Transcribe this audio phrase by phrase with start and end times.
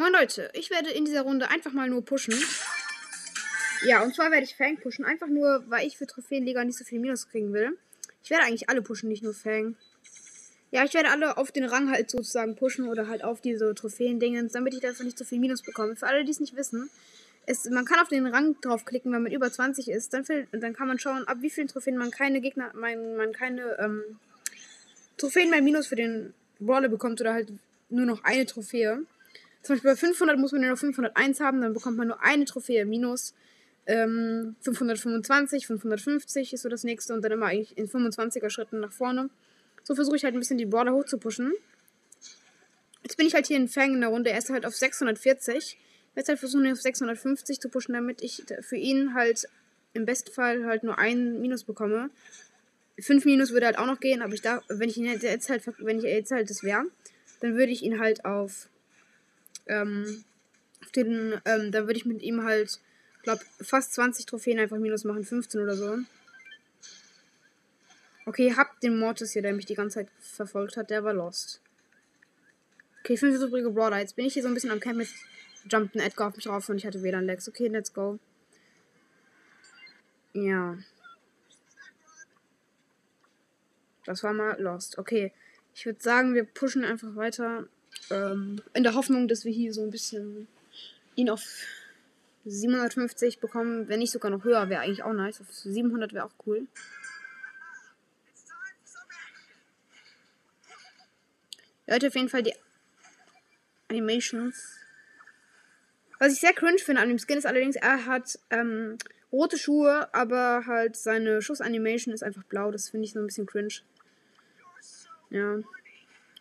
[0.00, 2.32] Moin Leute, ich werde in dieser Runde einfach mal nur pushen.
[3.84, 6.86] Ja, und zwar werde ich Fang pushen, einfach nur, weil ich für Trophäenliga nicht so
[6.86, 7.76] viel Minus kriegen will.
[8.24, 9.76] Ich werde eigentlich alle pushen, nicht nur Fang.
[10.70, 14.52] Ja, ich werde alle auf den Rang halt sozusagen pushen oder halt auf diese Trophäen-Dingens,
[14.52, 15.94] damit ich dafür nicht so viel Minus bekomme.
[15.96, 16.88] Für alle, die es nicht wissen,
[17.44, 20.14] es, man kann auf den Rang draufklicken, wenn man über 20 ist.
[20.14, 23.76] Dann, dann kann man schauen, ab wie vielen Trophäen man keine Gegner, man, man keine
[23.78, 24.02] ähm,
[25.18, 27.52] Trophäen mehr Minus für den Brawler bekommt oder halt
[27.90, 29.04] nur noch eine Trophäe.
[29.62, 32.44] Zum Beispiel bei 500 muss man nur noch 501 haben, dann bekommt man nur eine
[32.44, 33.34] Trophäe minus.
[33.86, 38.92] Ähm, 525, 550 ist so das nächste und dann immer eigentlich in 25er Schritten nach
[38.92, 39.30] vorne.
[39.82, 41.52] So versuche ich halt ein bisschen die Border hoch zu pushen.
[43.02, 44.30] Jetzt bin ich halt hier in Fang in der Runde.
[44.30, 45.56] Er ist halt auf 640.
[45.56, 45.78] Ich
[46.14, 49.46] werde halt versuchen, ihn auf 650 zu pushen, damit ich für ihn halt
[49.92, 52.10] im besten Fall halt nur einen Minus bekomme.
[53.00, 55.62] 5 Minus würde halt auch noch gehen, aber ich darf, wenn ich ihn jetzt halt,
[55.78, 56.84] wenn ich jetzt halt das wäre,
[57.40, 58.68] dann würde ich ihn halt auf
[59.66, 60.24] ähm,
[60.82, 62.80] auf den, ähm, da würde ich mit ihm halt,
[63.22, 65.98] glaube fast 20 Trophäen einfach minus machen, 15 oder so.
[68.26, 71.60] Okay, hab den Mortis hier, der mich die ganze Zeit verfolgt hat, der war lost.
[73.00, 73.98] Okay, 5 übrige Brawler.
[73.98, 75.08] Jetzt bin ich hier so ein bisschen am Camp mit
[75.68, 77.48] Jumpten Edgar auf mich drauf und ich hatte weder Lex.
[77.48, 78.18] Okay, let's go.
[80.32, 80.78] Ja.
[84.04, 84.98] Das war mal lost.
[84.98, 85.32] Okay.
[85.74, 87.66] Ich würde sagen, wir pushen einfach weiter.
[88.10, 90.48] Ähm, in der Hoffnung, dass wir hier so ein bisschen
[91.14, 91.42] ihn auf
[92.44, 95.40] 750 bekommen, wenn nicht sogar noch höher, wäre eigentlich auch nice.
[95.40, 96.66] Auf 700 wäre auch cool.
[101.86, 102.54] Leute, auf jeden Fall die
[103.88, 104.76] Animations.
[106.18, 108.98] Was ich sehr cringe finde an dem Skin ist allerdings, er hat ähm,
[109.32, 112.70] rote Schuhe, aber halt seine Schussanimation ist einfach blau.
[112.70, 113.74] Das finde ich so ein bisschen cringe.
[115.30, 115.58] Ja.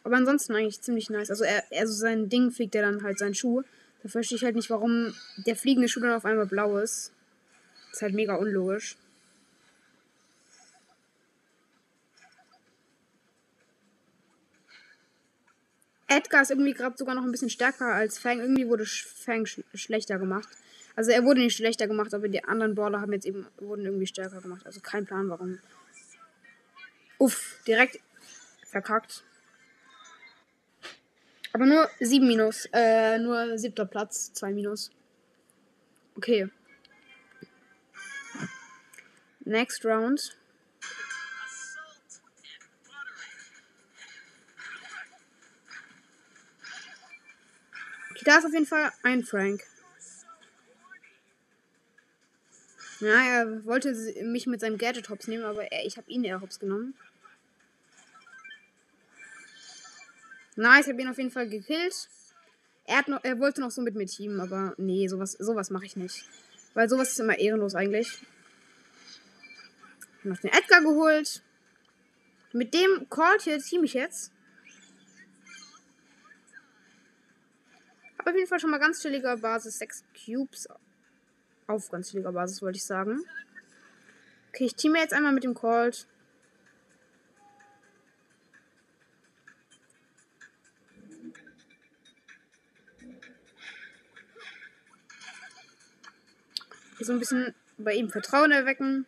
[0.04, 1.30] Aber ansonsten eigentlich ziemlich nice.
[1.30, 3.64] Also er, also sein Ding fliegt er dann halt seinen Schuh.
[4.02, 5.14] Da verstehe ich halt nicht, warum
[5.46, 7.12] der fliegende Schuh dann auf einmal blau ist.
[7.92, 8.98] ist halt mega unlogisch.
[16.08, 18.40] Edgar ist irgendwie gerade sogar noch ein bisschen stärker als Fang.
[18.40, 20.50] Irgendwie wurde Fang sch schlechter gemacht.
[20.96, 24.08] Also er wurde nicht schlechter gemacht, aber die anderen Brawler haben jetzt eben wurden irgendwie
[24.08, 24.66] stärker gemacht.
[24.66, 25.60] Also kein Plan warum.
[27.20, 28.00] Uff, direkt
[28.66, 29.24] verkackt.
[31.54, 32.68] Aber nur 7 Minus.
[32.74, 34.32] Äh, nur siebter Platz.
[34.34, 34.92] 2 Minus.
[36.16, 36.50] Okay.
[39.46, 40.38] Next round.
[48.12, 49.64] Okay, da ist auf jeden Fall ein Frank.
[53.00, 56.60] Ja, er wollte mich mit seinem Gadget hops nehmen, aber ich habe ihn eher hops
[56.60, 56.96] genommen.
[60.60, 62.10] Nice, ich habe ihn auf jeden Fall gekillt.
[62.84, 65.96] Er, noch, er wollte noch so mit mir teamen, aber nee, sowas, sowas mache ich
[65.96, 66.26] nicht.
[66.74, 68.22] Weil sowas ist immer ehrenlos eigentlich.
[70.24, 71.42] Noch den Edgar geholt.
[72.52, 74.34] Mit dem Colt hier team ich jetzt.
[78.18, 79.80] Habe auf jeden Fall schon mal ganz chilliger Basis.
[79.80, 80.68] 6 Cubes.
[81.68, 83.24] Auf ganz chilliger Basis, wollte ich sagen.
[84.50, 86.06] Okay, ich teame jetzt einmal mit dem Colt.
[97.06, 99.06] So ein bisschen bei ihm Vertrauen erwecken,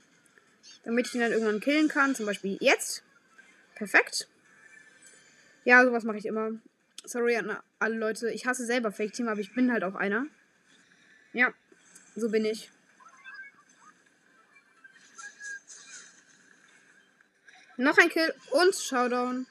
[0.84, 2.16] damit ich ihn dann irgendwann killen kann.
[2.16, 3.04] Zum Beispiel jetzt.
[3.76, 4.28] Perfekt.
[5.64, 6.52] Ja, sowas mache ich immer.
[7.04, 8.30] Sorry an alle Leute.
[8.32, 10.26] Ich hasse selber Fake Team, aber ich bin halt auch einer.
[11.34, 11.54] Ja,
[12.16, 12.70] so bin ich.
[17.78, 19.48] Noch ein Kill und Showdown.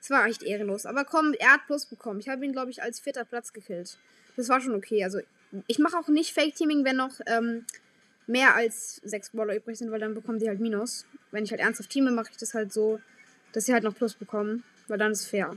[0.00, 0.86] Es war echt ehrenlos.
[0.86, 2.20] Aber komm, er hat Plus bekommen.
[2.20, 3.98] Ich habe ihn, glaube ich, als vierter Platz gekillt.
[4.36, 5.04] Das war schon okay.
[5.04, 5.20] Also
[5.66, 7.64] ich mache auch nicht Fake Teaming, wenn noch ähm,
[8.26, 11.06] mehr als sechs Baller übrig sind, weil dann bekommen die halt Minus.
[11.30, 13.00] Wenn ich halt ernsthaft teame, mache ich das halt so,
[13.52, 15.56] dass sie halt noch Plus bekommen, weil dann ist fair.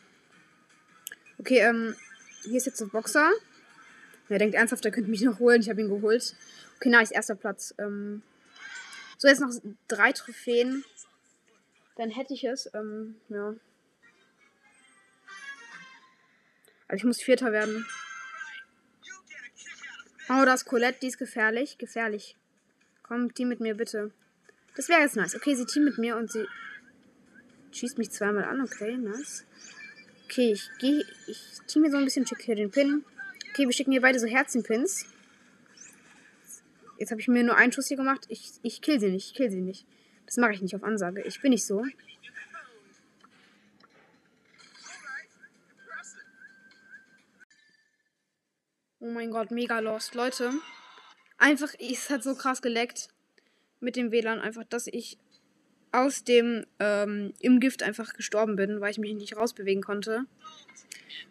[1.37, 1.95] Okay, ähm,
[2.43, 3.31] hier ist jetzt der Boxer.
[4.29, 5.61] Er denkt ernsthaft, er könnte mich noch holen.
[5.61, 6.35] Ich habe ihn geholt.
[6.77, 7.75] Okay, nice, erster Platz.
[7.77, 8.21] Ähm,
[9.17, 9.51] so, jetzt noch
[9.87, 10.85] drei Trophäen.
[11.97, 12.69] Dann hätte ich es.
[12.73, 13.53] Ähm, ja.
[16.87, 17.85] Also ich muss Vierter werden.
[20.33, 21.77] Oh, das Colette, die ist gefährlich.
[21.77, 22.37] Gefährlich.
[23.03, 24.11] Komm, team mit mir bitte.
[24.77, 25.35] Das wäre jetzt nice.
[25.35, 26.45] Okay, sie team mit mir und sie
[27.71, 28.61] schießt mich zweimal an.
[28.61, 29.45] Okay, nice.
[30.25, 31.03] Okay, ich gehe.
[31.27, 33.03] Ich team mir so ein bisschen, schick hier den Pin.
[33.49, 35.05] Okay, wir schicken hier beide so Herzenpins.
[36.97, 38.25] Jetzt habe ich mir nur einen Schuss hier gemacht.
[38.29, 39.31] Ich, ich kill sie nicht.
[39.31, 39.85] Ich kill sie nicht.
[40.25, 41.23] Das mache ich nicht auf Ansage.
[41.23, 41.83] Ich bin nicht so.
[49.03, 50.13] Oh mein Gott, mega lost.
[50.13, 50.53] Leute,
[51.39, 53.07] einfach, es hat so krass geleckt
[53.79, 55.17] mit dem WLAN, einfach, dass ich
[55.91, 60.25] aus dem, ähm, im Gift einfach gestorben bin, weil ich mich nicht rausbewegen konnte.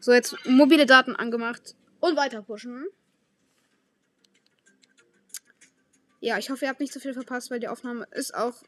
[0.01, 2.87] So, jetzt mobile Daten angemacht und weiter pushen.
[6.19, 8.65] Ja, ich hoffe, ihr habt nicht so viel verpasst, weil die Aufnahme ist auch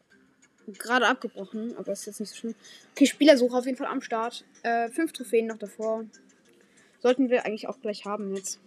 [0.79, 2.55] gerade abgebrochen, aber ist jetzt nicht so schlimm.
[2.93, 4.45] Okay, Spielersuche auf jeden Fall am Start.
[4.63, 6.05] Äh, fünf Trophäen noch davor.
[7.01, 8.61] Sollten wir eigentlich auch gleich haben jetzt.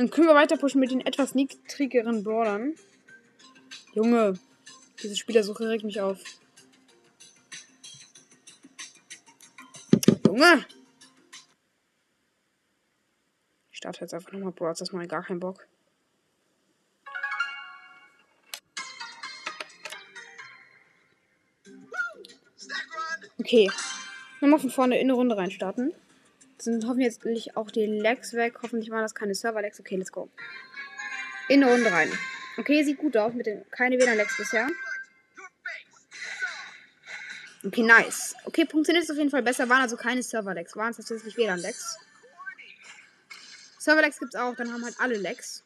[0.00, 2.74] Dann können wir weiter pushen mit den etwas niedrigeren Brawlern.
[3.92, 4.32] Junge,
[5.02, 6.18] diese Spielersuche regt mich auf.
[10.24, 10.64] Junge!
[13.70, 15.68] Ich starte jetzt einfach nochmal Brawls, das mal gar keinen Bock.
[23.38, 23.70] Okay.
[24.40, 25.92] Nochmal von vorne in eine Runde reinstarten.
[26.60, 28.58] Sind hoffentlich auch die Lags weg.
[28.62, 29.80] Hoffentlich waren das keine Server-Lags.
[29.80, 30.28] Okay, let's go.
[31.48, 32.12] In eine Runde rein.
[32.58, 34.68] Okay, sieht gut aus mit den keine WLAN-Lags bisher.
[37.64, 38.34] Okay, nice.
[38.44, 39.68] Okay, funktioniert es auf jeden Fall besser.
[39.68, 40.76] Waren also keine Server-Lags.
[40.76, 41.98] Waren es tatsächlich WLAN-Lags.
[43.78, 44.54] Server-Lags gibt es auch.
[44.54, 45.64] Dann haben halt alle Lags.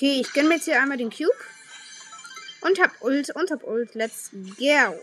[0.00, 1.28] Okay, ich gönne mir jetzt hier einmal den Cube.
[2.62, 3.94] Und hab Ult und hab Ult.
[3.94, 4.98] Let's go.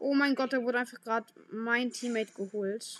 [0.00, 2.98] Oh mein Gott, da wurde einfach gerade mein Teammate geholt.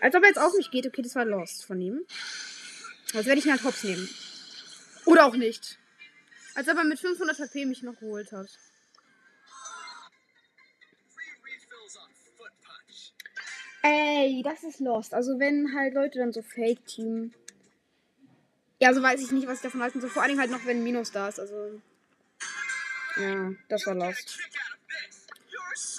[0.00, 0.86] Als ob er jetzt auf mich geht.
[0.86, 2.06] Okay, das war Lost von ihm.
[3.12, 4.08] Jetzt werde ich ihn halt hops nehmen.
[5.04, 5.78] Oder auch nicht.
[6.54, 8.48] Als ob er mit 500 HP mich noch geholt hat.
[13.86, 15.12] Ey, das ist Lost.
[15.12, 17.34] Also wenn halt Leute dann so Fake-Team.
[18.80, 20.08] Ja, so weiß ich nicht, was ich davon halten soll.
[20.08, 21.38] Vor allem halt noch, wenn Minus da ist.
[21.38, 21.82] Also.
[23.20, 24.38] Ja, das war Lost.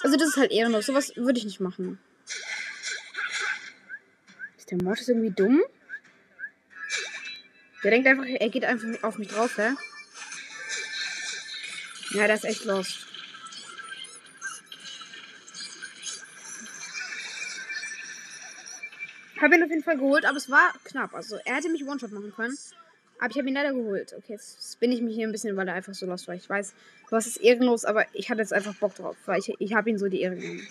[0.02, 0.86] Also das ist halt ehrenlos.
[0.86, 2.00] Sowas würde ich nicht machen.
[4.58, 5.62] Ist der Mortis irgendwie dumm?
[7.84, 9.74] Der denkt einfach, er geht einfach auf mich drauf, hä?
[12.10, 13.05] Ja, der ist echt lost.
[19.40, 21.14] Habe ihn auf jeden Fall geholt, aber es war knapp.
[21.14, 22.56] Also er hätte mich One-Shot machen können.
[23.18, 24.14] Aber ich habe ihn leider geholt.
[24.16, 26.34] Okay, jetzt bin ich mich hier ein bisschen, weil er einfach so lost war.
[26.34, 26.74] Ich weiß,
[27.10, 29.98] was ist ehrenlos, aber ich hatte jetzt einfach Bock drauf, weil ich, ich habe ihn
[29.98, 30.66] so die Ehre genommen.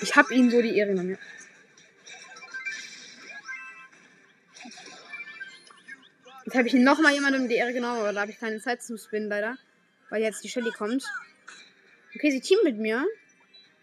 [0.00, 1.18] Ich habe ihn so die Ehre genommen, ja.
[6.44, 8.98] Jetzt habe ich nochmal jemandem die Ehre genommen, aber da habe ich keine Zeit zum
[8.98, 9.56] Spinnen leider.
[10.10, 11.04] Weil jetzt die Shelly kommt.
[12.14, 13.06] Okay, sie teamt mit mir.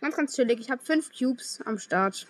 [0.01, 0.59] Ganz, ganz chillig.
[0.59, 2.27] Ich habe fünf Cubes am Start.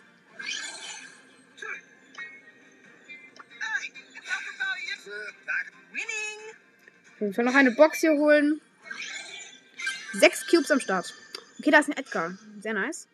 [7.22, 8.62] Ich will noch eine Box hier holen.
[10.14, 11.14] Sechs Cubes am Start.
[11.60, 12.38] Okay, da ist ein Edgar.
[12.62, 13.08] Sehr nice.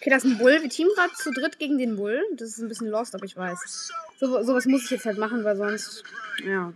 [0.00, 0.60] Okay, da ist ein Bull.
[0.60, 2.20] Wir teamen gerade zu dritt gegen den Bull.
[2.32, 3.90] Das ist ein bisschen lost, aber ich weiß.
[4.18, 6.02] So, sowas muss ich jetzt halt machen, weil sonst.
[6.44, 6.74] Ja.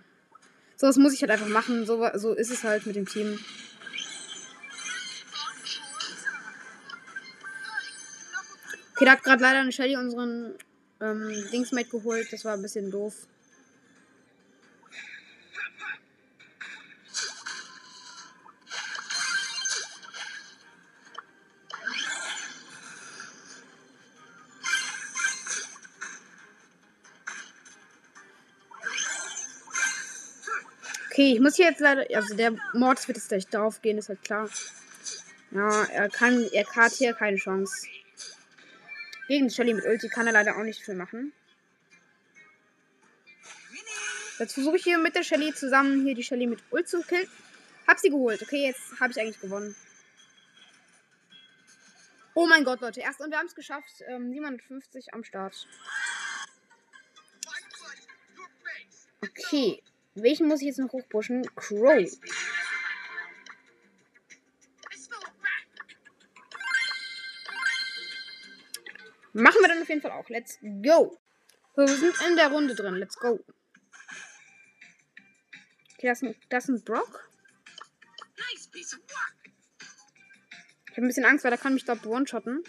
[0.77, 1.85] Sowas muss ich halt einfach machen.
[1.85, 3.39] So, so ist es halt mit dem Team.
[8.99, 10.55] Okay, da hat gerade leider eine Shelly unseren
[11.01, 12.33] ähm, Dingsmate geholt.
[12.33, 13.15] Das war ein bisschen doof.
[31.13, 32.05] Okay, ich muss hier jetzt leider.
[32.17, 34.49] Also der Mords wird jetzt gleich drauf gehen, ist halt klar.
[35.53, 36.49] Ja, er kann.
[36.51, 37.87] Er hat hier keine Chance.
[39.29, 41.33] Gegen Shelly mit Ulti kann er leider auch nicht viel machen.
[44.39, 47.29] Jetzt versuche ich hier mit der Shelly zusammen hier die Shelly mit Ult zu killen.
[47.87, 48.43] Hab sie geholt.
[48.43, 49.75] Okay, jetzt habe ich eigentlich gewonnen.
[52.35, 53.01] Oh mein Gott, Leute.
[53.01, 54.03] Erst und wir haben es geschafft.
[54.07, 55.67] Ähm, 750 am Start.
[59.23, 59.83] Okay.
[60.15, 61.43] Welchen muss ich jetzt noch hochpushen?
[61.55, 62.09] Crow.
[69.39, 70.29] Machen wir dann auf jeden Fall auch.
[70.29, 71.17] Let's go.
[71.77, 72.97] Wir sind in der Runde drin.
[72.97, 73.39] Let's go.
[75.95, 77.31] Okay, das ist ein, das ist ein Brock.
[80.87, 82.65] Ich habe ein bisschen Angst, weil der kann mich dort one-shotten.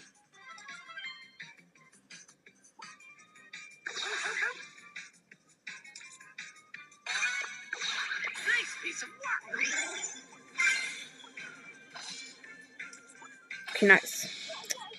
[13.70, 14.39] Okay, nice.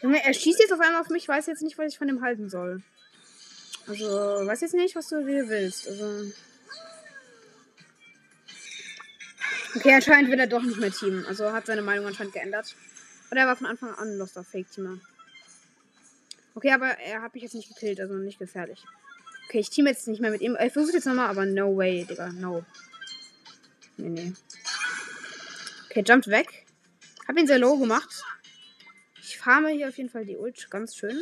[0.01, 2.22] Junge, er schießt jetzt auf einmal auf mich, weiß jetzt nicht, was ich von ihm
[2.22, 2.81] halten soll.
[3.88, 5.88] Also, weiß jetzt nicht, was du wie willst.
[5.88, 6.31] Also.
[9.75, 11.25] Okay, anscheinend will er doch nicht mehr teamen.
[11.25, 12.75] Also hat seine Meinung anscheinend geändert.
[13.31, 14.98] Oder er war von Anfang an Loster Fake Teamer.
[16.55, 18.84] Okay, aber er hat mich jetzt nicht gekillt, also nicht gefährlich.
[19.48, 20.58] Okay, ich team jetzt nicht mehr mit ihm.
[20.62, 22.31] Ich versuche jetzt nochmal, aber no way, Digga.
[22.34, 22.65] No.
[23.98, 24.34] Nee, nee.
[25.89, 26.65] Okay, jumpt weg.
[27.27, 28.24] Hab ihn sehr low gemacht.
[29.41, 31.19] Farme hier auf jeden Fall die Ult ganz schön.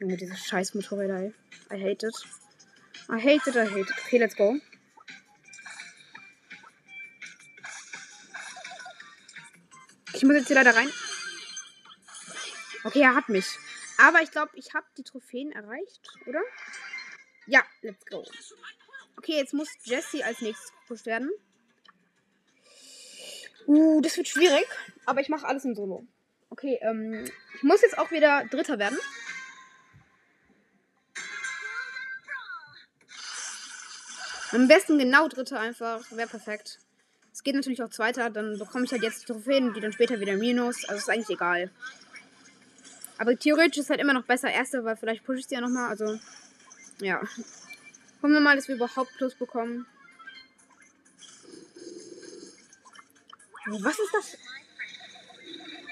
[0.00, 1.34] Junge, diese scheiß Motorräder, ey.
[1.70, 2.26] I hate it.
[3.10, 3.98] I hate it, I hate it.
[4.06, 4.56] Okay, let's go.
[10.14, 10.88] Ich muss jetzt hier leider rein.
[12.84, 13.46] Okay, er hat mich.
[13.98, 16.40] Aber ich glaube, ich habe die Trophäen erreicht, oder?
[17.46, 18.24] Ja, let's go.
[19.18, 21.30] Okay, jetzt muss Jesse als nächstes gepusht werden.
[23.66, 24.66] Uh, das wird schwierig.
[25.04, 26.06] Aber ich mache alles im Solo.
[26.50, 27.24] Okay, ähm,
[27.56, 28.98] ich muss jetzt auch wieder Dritter werden.
[34.52, 36.04] Am besten genau Dritter einfach.
[36.12, 36.78] Wäre perfekt.
[37.32, 38.30] Es geht natürlich auch Zweiter.
[38.30, 40.88] Dann bekomme ich halt jetzt die Trophäen, die dann später wieder Minus.
[40.88, 41.70] Also ist eigentlich egal.
[43.18, 45.88] Aber theoretisch ist halt immer noch besser Erste, weil vielleicht pushe ich sie ja nochmal.
[45.88, 46.18] Also,
[47.00, 47.20] ja.
[48.22, 49.86] Hoffen wir mal, dass wir überhaupt Plus bekommen.
[53.66, 54.38] Was ist das?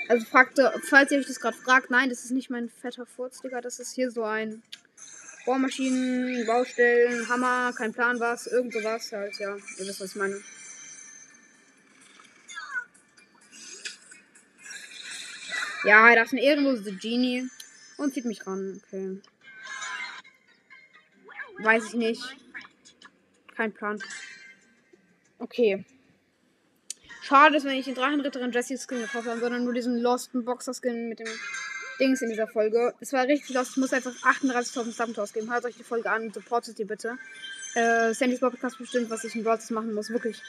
[0.09, 3.41] Also fragte, falls ihr euch das gerade fragt, nein, das ist nicht mein fetter Furz,
[3.41, 3.61] Digga.
[3.61, 4.63] Das ist hier so ein
[5.45, 9.57] Bohrmaschinen, Baustellen, Hammer, kein Plan was, irgend sowas halt, ja.
[9.57, 10.41] Ihr wisst, was ich meine.
[15.85, 17.49] Ja, das ist eine ehrenlose Genie.
[17.97, 18.81] Und zieht mich ran.
[18.85, 19.21] Okay.
[21.59, 22.23] Weiß ich nicht.
[23.55, 24.03] Kein Plan.
[25.39, 25.85] Okay.
[27.25, 30.75] Schade, dass wir nicht den Drachenritterin Jessie Skin gekauft haben, sondern nur diesen Losten Boxer
[30.75, 31.29] Skin mit dem
[31.99, 32.95] Dings in dieser Folge.
[33.01, 33.71] Es war richtig lost.
[33.71, 35.51] Ich muss einfach 38.000 Subs ausgeben.
[35.51, 36.31] Hört euch die Folge an.
[36.35, 37.17] Supportet die bitte.
[37.75, 40.11] Äh, Sandys Podcast bestimmt, was ich in Broadcast machen muss.
[40.11, 40.43] Wirklich.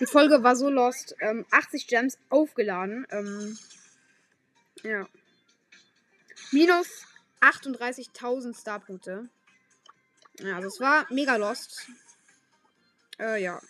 [0.00, 1.14] Die Folge war so lost.
[1.20, 3.06] Ähm, 80 Gems aufgeladen.
[3.10, 3.58] Ähm,
[4.82, 5.06] ja.
[6.52, 6.88] Minus
[7.42, 9.28] 38.000 Starpunkte.
[10.40, 11.86] Ja, also es war mega lost.
[13.20, 13.60] Äh, ja.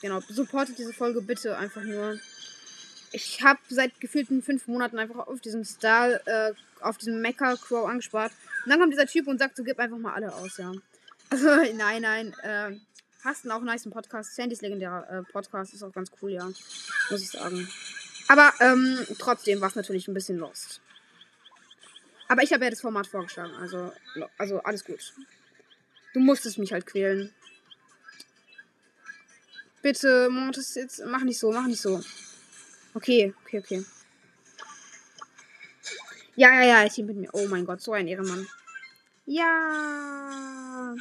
[0.00, 0.20] Genau.
[0.28, 2.18] Supportet diese Folge bitte einfach nur.
[3.12, 7.88] Ich habe seit gefühlten fünf Monaten einfach auf diesem Star, äh, auf diesem Mecha Crow
[7.88, 8.32] angespart.
[8.64, 10.72] Und dann kommt dieser Typ und sagt, so gib einfach mal alle aus, ja.
[11.30, 12.34] Also, nein, nein.
[12.42, 12.78] Äh,
[13.24, 14.34] hast einen auch nice Podcast.
[14.34, 16.44] Sandys legendärer äh, Podcast ist auch ganz cool, ja.
[17.10, 17.68] Muss ich sagen.
[18.28, 20.80] Aber ähm, trotzdem war es natürlich ein bisschen lost.
[22.28, 23.90] Aber ich habe ja das Format vorgeschlagen, also,
[24.36, 25.14] also alles gut.
[26.12, 27.32] Du musstest mich halt quälen.
[29.82, 32.02] Bitte, Montes, jetzt mach nicht so, mach nicht so.
[32.94, 33.84] Okay, okay, okay.
[36.34, 37.28] Ja, ja, ja, ich bin mit mir.
[37.32, 38.46] Oh mein Gott, so ein Ehrenmann.
[39.26, 40.94] Ja.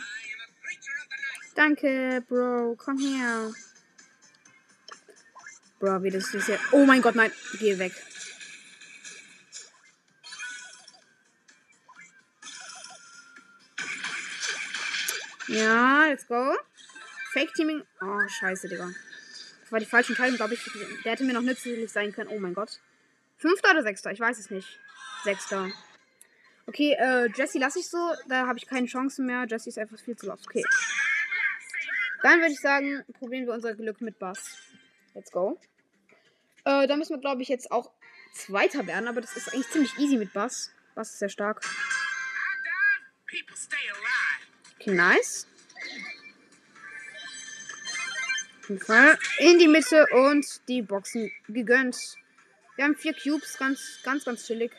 [1.56, 2.76] Danke, Bro.
[2.78, 3.52] Komm her.
[5.80, 6.58] Bro, wie das ist ja.
[6.72, 7.32] Oh mein Gott, nein.
[7.60, 7.94] Geh weg.
[15.48, 16.56] Ja, let's go.
[17.38, 17.84] Fake Teaming.
[18.02, 18.90] Oh, scheiße, Digga.
[19.62, 20.72] Das war die falsche Entscheidung, glaube ich.
[21.04, 22.32] Der hätte mir noch nützlich sein können.
[22.32, 22.80] Oh mein Gott.
[23.38, 24.12] Fünfter oder sechster?
[24.12, 24.80] Ich weiß es nicht.
[25.24, 25.70] Sechster.
[26.66, 28.16] Okay, äh, Jesse lasse ich so.
[28.28, 29.46] Da habe ich keine Chance mehr.
[29.48, 30.48] Jesse ist einfach viel zu lost.
[30.48, 30.64] Okay.
[32.24, 34.58] Dann würde ich sagen, probieren wir unser Glück mit Bass.
[35.14, 35.60] Let's go.
[36.66, 37.92] Äh, da müssen wir, glaube ich, jetzt auch
[38.34, 40.72] Zweiter werden, aber das ist eigentlich ziemlich easy mit Bass.
[40.96, 41.62] Bass ist sehr stark.
[44.80, 45.46] Okay, nice.
[48.70, 51.96] In die Mitte und die Boxen gegönnt.
[52.76, 54.72] Wir haben vier Cubes, ganz, ganz, ganz chillig.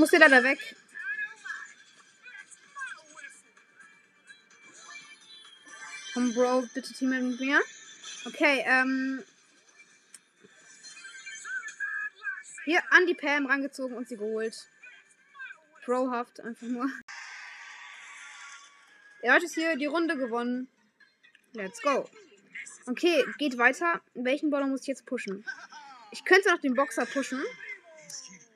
[0.00, 0.76] muss der da weg.
[6.14, 7.60] Komm, Bro, bitte Team mit mir.
[8.26, 9.22] Okay, ähm.
[12.64, 14.68] Hier an die Pam rangezogen und sie geholt.
[15.84, 16.90] Prohaft, einfach nur.
[19.22, 20.66] Er hat jetzt hier die Runde gewonnen.
[21.52, 22.08] Let's go.
[22.86, 24.00] Okay, geht weiter.
[24.14, 25.44] Welchen Baller muss ich jetzt pushen?
[26.10, 27.42] Ich könnte noch den Boxer pushen.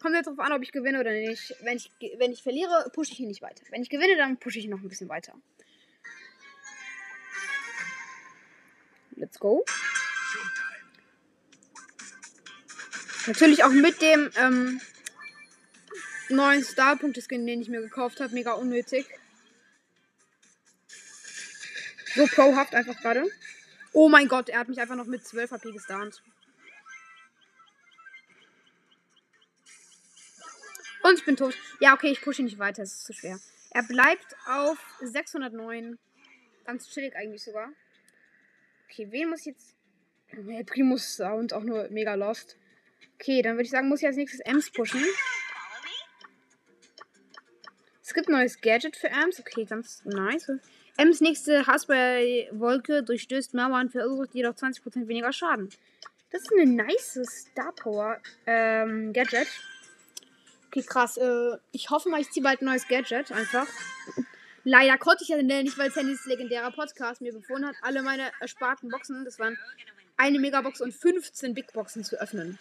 [0.00, 1.54] Kommt jetzt darauf an, ob ich gewinne oder nicht.
[1.60, 3.62] Wenn ich, wenn ich verliere, pushe ich ihn nicht weiter.
[3.70, 5.34] Wenn ich gewinne, dann pushe ich ihn noch ein bisschen weiter.
[9.24, 9.64] Let's go.
[13.26, 14.82] Natürlich auch mit dem ähm,
[16.28, 18.34] neuen Star-Punkte-Skin, den ich mir gekauft habe.
[18.34, 19.06] Mega unnötig.
[22.14, 23.26] So prohaft einfach gerade.
[23.94, 26.22] Oh mein Gott, er hat mich einfach noch mit 12 HP gestarnt.
[31.02, 31.56] Und ich bin tot.
[31.80, 32.82] Ja, okay, ich pushe nicht weiter.
[32.82, 33.40] Es ist zu schwer.
[33.70, 35.98] Er bleibt auf 609.
[36.66, 37.70] Ganz chillig eigentlich sogar.
[38.94, 39.74] Okay, wen muss ich jetzt.
[40.36, 42.56] Nee, Primus Sound auch nur mega lost.
[43.14, 45.02] Okay, dann würde ich sagen, muss ich als nächstes Ems pushen.
[48.04, 49.40] Es gibt ein neues Gadget für Ems.
[49.40, 50.48] Okay, ganz nice.
[50.96, 55.70] Ems nächste Hassball-Wolke durchstößt Mauern, verursacht jedoch 20% weniger Schaden.
[56.30, 59.48] Das ist eine nice Star Power ähm, Gadget.
[60.68, 61.16] Okay, krass.
[61.16, 63.66] Äh, ich hoffe mal, ich ziehe bald ein neues Gadget einfach.
[64.64, 68.88] Leider konnte ich ja nicht, weil Sandys legendärer Podcast mir befohlen hat, alle meine ersparten
[68.88, 69.58] Boxen, das waren
[70.16, 72.58] eine Megabox und 15 Big Boxen zu öffnen.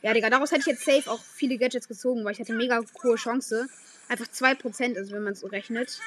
[0.00, 2.82] Ja, Digga, daraus hätte ich jetzt safe auch viele Gadgets gezogen, weil ich hatte mega
[3.02, 3.68] hohe Chance.
[4.08, 5.98] Einfach 2%, also wenn man es so rechnet.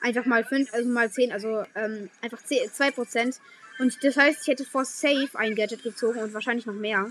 [0.00, 3.38] Einfach mal 5, also mal 10, also ähm, einfach 10, 2%.
[3.78, 7.10] Und das heißt, ich hätte vor safe ein Gadget gezogen und wahrscheinlich noch mehr.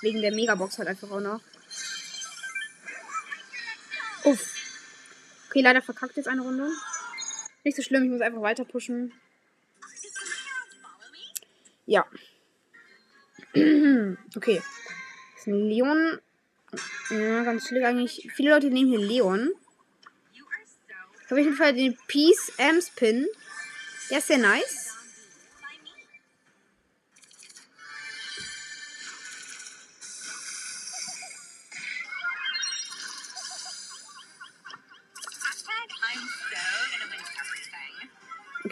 [0.00, 1.40] Wegen der Megabox halt einfach auch noch.
[4.24, 4.57] Uff.
[5.48, 6.70] Okay, leider verkackt jetzt eine Runde.
[7.64, 9.12] Nicht so schlimm, ich muss einfach weiter pushen.
[11.86, 12.06] Ja.
[14.36, 14.62] okay.
[15.34, 16.20] Das ist ein Leon.
[17.10, 18.28] Ja, ganz chillig eigentlich.
[18.34, 19.50] Viele Leute nehmen hier Leon.
[20.32, 23.26] Ich habe auf jeden Fall den Peace Ams Pin.
[24.10, 24.87] Der ist sehr nice.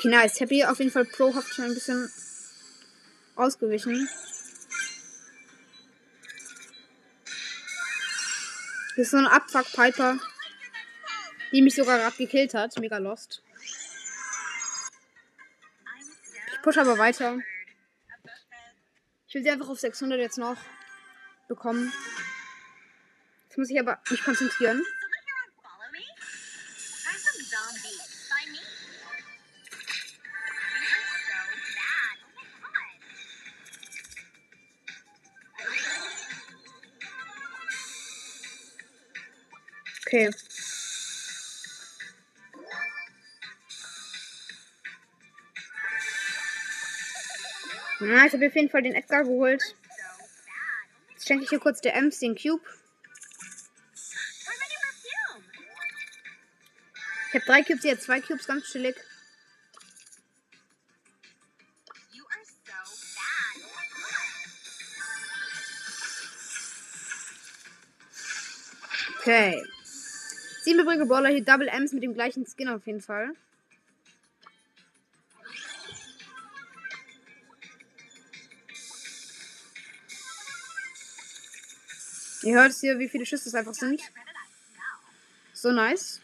[0.06, 0.38] Okay, nice.
[0.38, 2.08] Happy auf jeden Fall Pro hat schon ein bisschen
[3.34, 4.08] ausgewichen.
[8.90, 10.20] Das ist so eine Abfuck-Piper,
[11.50, 12.78] die mich sogar gerade gekillt hat.
[12.78, 13.42] Mega lost.
[16.52, 17.40] Ich push aber weiter.
[19.26, 20.56] Ich will sie einfach auf 600 jetzt noch
[21.48, 21.92] bekommen.
[23.48, 24.84] Jetzt muss ich aber mich konzentrieren.
[40.16, 40.30] Okay.
[48.00, 49.62] Ja, ich habe auf jeden Fall den Edgar geholt.
[51.10, 52.64] Jetzt schenke ich hier kurz der Ems den Cube.
[57.28, 58.96] Ich habe drei Cubes, jetzt zwei Cubes, ganz chillig.
[69.20, 69.62] Okay.
[70.66, 73.36] Sieben übrige Baller hier Double M's mit dem gleichen Skin auf jeden Fall.
[82.42, 84.02] Ihr hört hier, wie viele Schüsse es einfach sind.
[85.52, 86.20] So nice.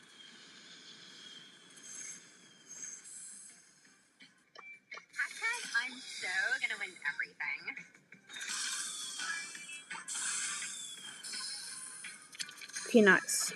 [12.87, 13.55] Okay, nice.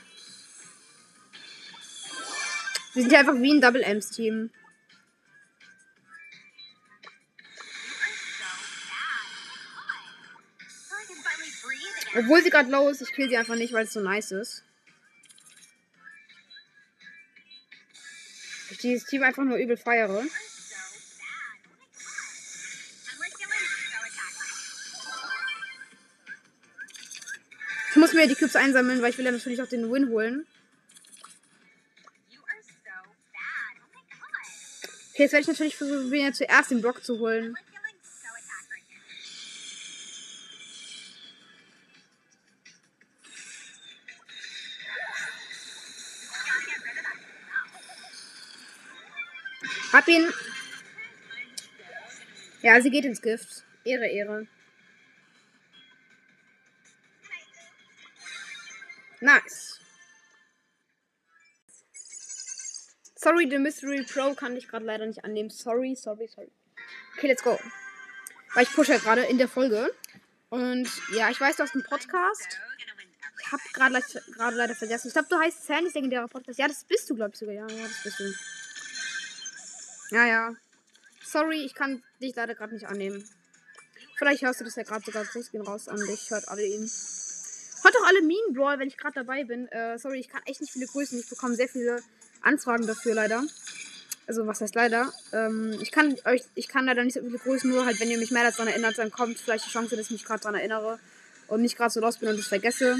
[2.96, 4.48] Wir sind ja einfach wie ein Double M's Team.
[12.16, 14.64] Obwohl sie gerade low ist, ich kill sie einfach nicht, weil es so nice ist.
[18.70, 20.24] Ich dieses Team einfach nur übel feiere.
[27.90, 30.46] Ich muss mir die Cubes einsammeln, weil ich will ja natürlich auch den Win holen.
[35.16, 37.56] Okay, jetzt werde ich natürlich versuchen, ja zuerst den Block zu holen.
[49.90, 50.30] Hab ihn.
[52.60, 53.64] Ja, sie geht ins Gift.
[53.84, 54.46] Ehre, Ehre.
[59.22, 59.80] Nice.
[63.26, 65.50] Sorry, The Mystery Pro kann ich gerade leider nicht annehmen.
[65.50, 66.48] Sorry, sorry, sorry.
[67.16, 67.58] Okay, let's go.
[68.54, 69.92] Weil ich pushe ja gerade in der Folge.
[70.48, 72.60] Und ja, ich weiß, du hast einen Podcast.
[73.42, 74.00] Ich habe gerade
[74.32, 75.08] gerade leider vergessen.
[75.08, 76.56] Ich glaube, du heißt Sandys legendärer Podcast.
[76.60, 77.52] Ja, das bist du, glaube ich sogar.
[77.52, 78.32] Ja, ja, das bist du.
[80.14, 80.54] Ja, ja.
[81.24, 83.28] Sorry, ich kann dich leider gerade nicht annehmen.
[84.18, 85.24] Vielleicht hörst du das ja gerade sogar.
[85.24, 86.30] Gruß gehen raus an dich.
[86.30, 86.88] Hört alle ihn.
[87.82, 89.66] Hört doch alle Minen Brawl, wenn ich gerade dabei bin.
[89.72, 91.18] Äh, sorry, ich kann echt nicht viele grüßen.
[91.18, 92.00] Ich bekomme sehr viele
[92.46, 93.42] Anfragen dafür leider.
[94.26, 95.12] Also was heißt leider?
[95.32, 98.18] Ähm, ich kann euch, ich kann leider nicht so viele grüßen, nur halt, wenn ihr
[98.18, 100.98] mich mehr daran erinnert, dann kommt vielleicht die Chance, dass ich mich gerade daran erinnere
[101.48, 102.96] und nicht gerade so los bin und es vergesse.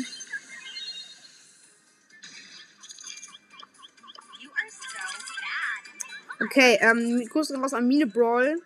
[6.38, 8.60] Okay, ähm, Grüße raus an Mine Brawl.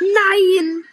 [0.00, 0.84] Nein!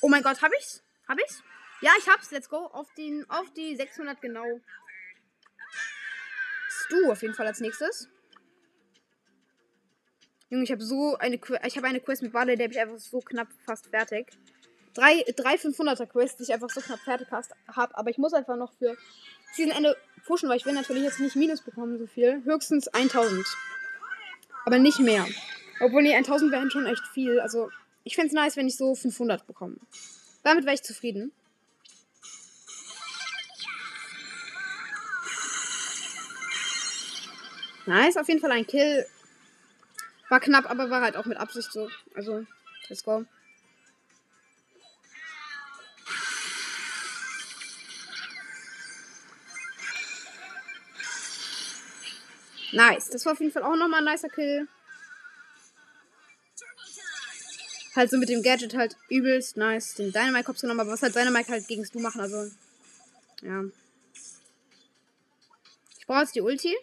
[0.00, 0.82] Oh mein Gott, hab ich's?
[1.06, 1.42] Hab ich's?
[1.80, 2.30] Ja, ich hab's.
[2.30, 2.56] Let's go.
[2.56, 4.60] Auf, den, auf die 600 genau.
[6.68, 8.08] Stu auf jeden Fall als nächstes.
[10.50, 13.20] Junge, ich habe so eine ich habe eine Quest mit Bade, der ich einfach so
[13.20, 14.30] knapp fast fertig.
[14.92, 17.96] Drei, drei 500er Quests, die ich einfach so knapp fertig habe.
[17.96, 18.96] Aber ich muss einfach noch für
[19.54, 22.42] Season Ende pushen, weil ich will natürlich jetzt nicht Minus bekommen, so viel.
[22.44, 23.44] Höchstens 1000.
[24.64, 25.26] Aber nicht mehr.
[25.80, 27.40] Obwohl, nee, 1000 wären schon echt viel.
[27.40, 27.70] Also,
[28.04, 29.76] ich fände es nice, wenn ich so 500 bekomme.
[30.42, 31.32] Damit wäre ich zufrieden.
[37.86, 39.06] Nice, auf jeden Fall ein Kill.
[40.28, 41.90] War knapp, aber war halt auch mit Absicht so.
[42.14, 42.46] Also,
[42.88, 43.24] let's go.
[52.72, 53.08] Nice.
[53.10, 54.66] Das war auf jeden Fall auch nochmal ein nicer Kill.
[57.94, 59.94] Halt so mit dem Gadget halt übelst nice.
[59.94, 62.50] Den Dynamite Cops genommen, aber was halt Dynamite halt gegen du machen, also.
[63.42, 63.62] Ja.
[65.98, 66.74] Ich brauche jetzt die Ulti.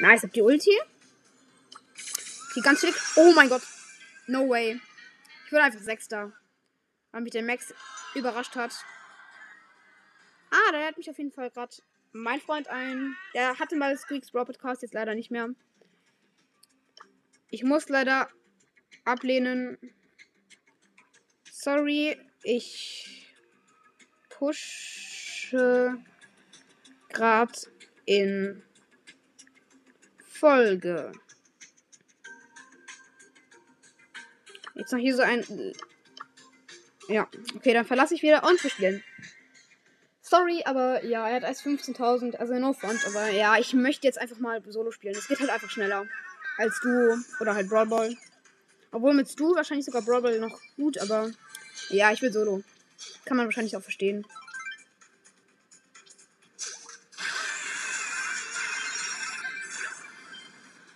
[0.00, 0.70] Nice, hab die Ulti.
[2.54, 2.94] Die ganz schick.
[3.16, 3.62] Oh mein Gott.
[4.26, 4.80] No way.
[5.46, 6.32] Ich wurde einfach Sechster.
[7.10, 7.74] Weil mich der Max
[8.14, 8.72] überrascht hat.
[10.50, 11.74] Ah, da hat mich auf jeden Fall gerade
[12.12, 13.16] mein Freund ein.
[13.34, 15.48] Der hatte mal Squeaks Brawl Podcast, jetzt leider nicht mehr.
[17.50, 18.28] Ich muss leider
[19.04, 19.78] ablehnen.
[21.50, 23.26] Sorry, ich
[24.28, 25.98] pushe
[27.08, 27.52] gerade
[28.04, 28.62] in
[30.38, 31.12] Folge.
[34.74, 35.44] Jetzt noch hier so ein.
[37.08, 39.02] Ja, okay, dann verlasse ich wieder und wir spielen.
[40.20, 44.20] Sorry, aber ja, er hat als 15.000, also no front, aber ja, ich möchte jetzt
[44.20, 45.14] einfach mal Solo spielen.
[45.16, 46.06] Es geht halt einfach schneller
[46.58, 48.14] als du oder halt Brawl Ball.
[48.92, 51.30] Obwohl mit du wahrscheinlich sogar Brawl Ball noch gut, aber
[51.88, 52.62] ja, ich will Solo.
[53.24, 54.26] Kann man wahrscheinlich auch verstehen.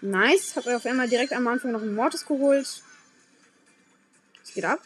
[0.02, 0.56] Nice.
[0.56, 2.82] Er auf einmal direkt am Anfang noch einen Mortis geholt.
[4.40, 4.80] Was geht ab?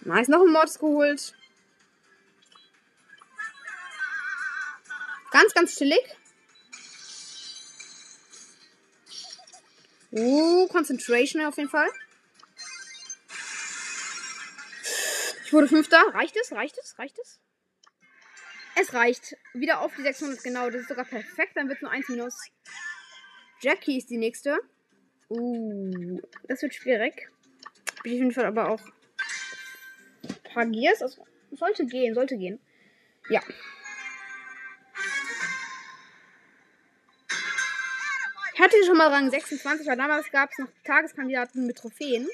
[0.00, 1.34] Nice, noch einen Mortis geholt.
[5.30, 6.00] Ganz, ganz chillig.
[10.10, 11.90] Uh, Concentration auf jeden Fall.
[15.44, 16.02] Ich wurde Fünfter.
[16.14, 16.52] Reicht es?
[16.52, 16.98] Reicht es?
[16.98, 17.38] Reicht es?
[18.80, 19.36] Es reicht.
[19.54, 20.70] Wieder auf die 600, genau.
[20.70, 21.52] Das ist sogar perfekt.
[21.56, 22.34] Dann wird nur 1 minus.
[23.60, 24.58] Jackie ist die nächste.
[25.28, 27.28] Uh, das wird schwierig.
[28.02, 28.80] Bin ich auf jeden Fall aber auch.
[30.52, 31.02] Pagiers?
[31.02, 32.60] Also, sollte gehen, sollte gehen.
[33.28, 33.40] Ja.
[38.54, 42.28] Ich hatte schon mal Rang 26, weil damals gab es noch Tageskandidaten mit Trophäen.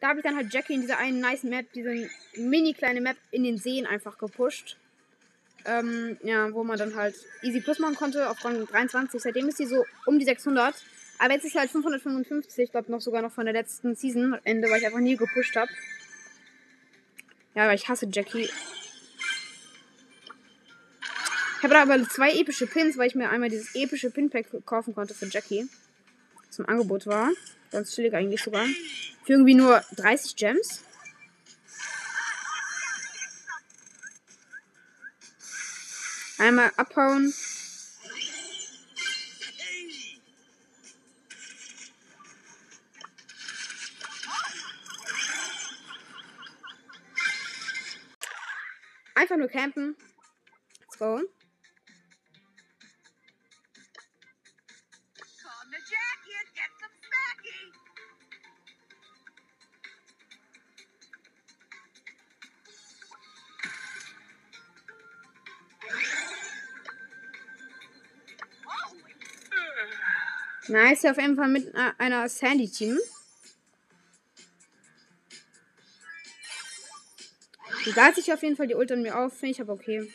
[0.00, 3.16] Da habe ich dann halt Jackie in dieser einen nice Map, diese mini kleine Map
[3.30, 4.78] in den Seen einfach gepusht.
[5.68, 9.20] Ähm, ja, wo man dann halt Easy Plus machen konnte auf Rang 23.
[9.20, 10.74] Seitdem ist sie so um die 600.
[11.18, 12.64] Aber jetzt ist sie halt 555.
[12.64, 15.56] Ich glaube noch sogar noch von der letzten Season Ende, weil ich einfach nie gepusht
[15.56, 15.70] habe.
[17.54, 18.48] Ja, aber ich hasse Jackie.
[21.58, 24.94] Ich habe da aber zwei epische Pins, weil ich mir einmal dieses epische Pinpack kaufen
[24.94, 25.68] konnte für Jackie.
[26.46, 27.30] Das im Angebot war.
[27.72, 28.64] Ganz chillig eigentlich sogar.
[29.24, 30.84] Für irgendwie nur 30 Gems.
[36.38, 37.34] Einmal abhauen.
[49.16, 49.96] Einfach nur campen.
[50.80, 51.20] Let's go.
[70.68, 72.98] Nice, auf jeden Fall mit einer Sandy-Team.
[77.86, 80.12] Die galt sich auf jeden Fall die Ult an mir auf, finde ich aber okay.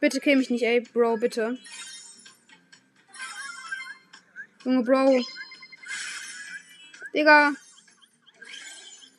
[0.00, 1.58] Bitte kill mich nicht, ey, Bro, bitte.
[4.64, 5.24] Junge, Bro.
[7.12, 7.52] Digga.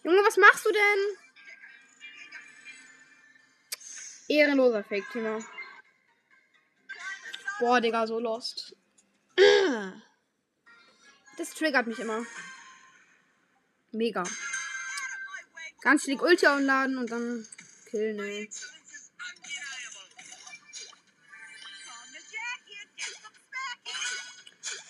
[0.04, 1.18] Junge, was machst du denn?
[4.30, 5.44] Ehrenloser Fake-Thema.
[7.60, 8.76] Boah, Digga, so lost.
[11.38, 12.26] Das triggert mich immer.
[13.92, 14.24] Mega.
[15.82, 17.48] Ganz schlick Ulti anladen und dann
[17.90, 18.50] killen, ey.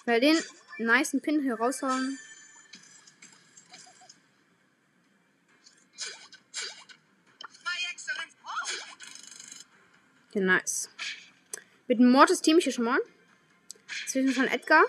[0.05, 0.43] Weil den
[0.79, 2.19] niceen Pin hier raushauen.
[10.33, 10.89] Ja, nice.
[11.89, 12.99] Mit Mortis team ich hier schon mal.
[14.05, 14.85] Zwischen von Edgar.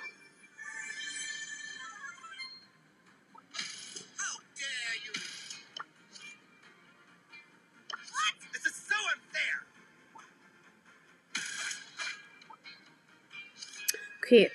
[14.19, 14.53] Okay.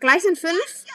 [0.00, 0.85] Gleich sind fünf.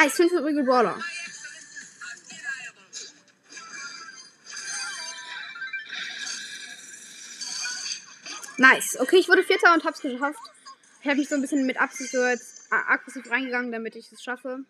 [0.00, 0.96] Nice, 5 übrige Brawler.
[8.58, 8.96] Nice.
[9.00, 10.38] Okay, ich wurde Vierter und hab's geschafft.
[11.00, 14.22] Ich habe mich so ein bisschen mit Absicht so jetzt aggressiv reingegangen, damit ich es
[14.22, 14.60] schaffe,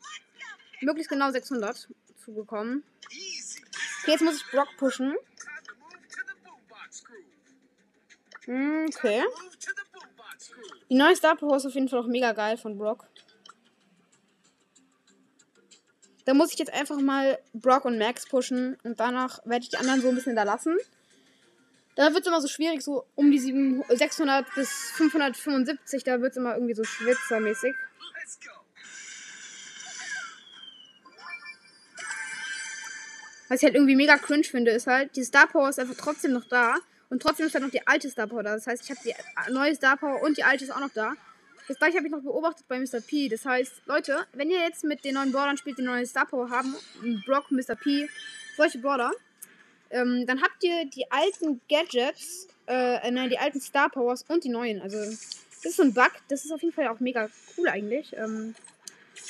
[0.80, 1.88] möglichst genau 600
[2.24, 2.82] zu bekommen.
[3.04, 5.14] Okay, jetzt muss ich Brock pushen.
[8.46, 9.24] Hm, okay.
[10.88, 13.07] Die neue Star Power ist auf jeden Fall auch mega geil von Brock.
[16.28, 19.78] Da muss ich jetzt einfach mal Brock und Max pushen und danach werde ich die
[19.78, 20.76] anderen so ein bisschen da lassen.
[21.96, 26.32] Da wird es immer so schwierig, so um die 700, 600 bis 575, da wird
[26.32, 27.74] es immer irgendwie so schwitzermäßig.
[33.48, 36.34] Was ich halt irgendwie mega cringe finde, ist halt, die Star Power ist einfach trotzdem
[36.34, 36.76] noch da.
[37.08, 38.52] Und trotzdem ist halt noch die alte Star Power da.
[38.52, 39.14] Das heißt, ich habe die
[39.50, 41.14] neue Star Power und die alte ist auch noch da.
[41.68, 43.00] Das gleiche habe ich noch beobachtet bei Mr.
[43.00, 43.28] P.
[43.28, 46.48] Das heißt, Leute, wenn ihr jetzt mit den neuen Brawlern spielt, die neue Star Power
[46.48, 46.74] haben,
[47.26, 47.76] Brock, Mr.
[47.76, 48.08] P,
[48.56, 49.12] solche Brawler,
[49.90, 54.48] ähm, dann habt ihr die alten Gadgets, äh, nein, die alten Star Powers und die
[54.48, 54.80] neuen.
[54.80, 56.10] Also, das ist so ein Bug.
[56.28, 58.16] Das ist auf jeden Fall auch mega cool eigentlich.
[58.16, 58.54] Ähm,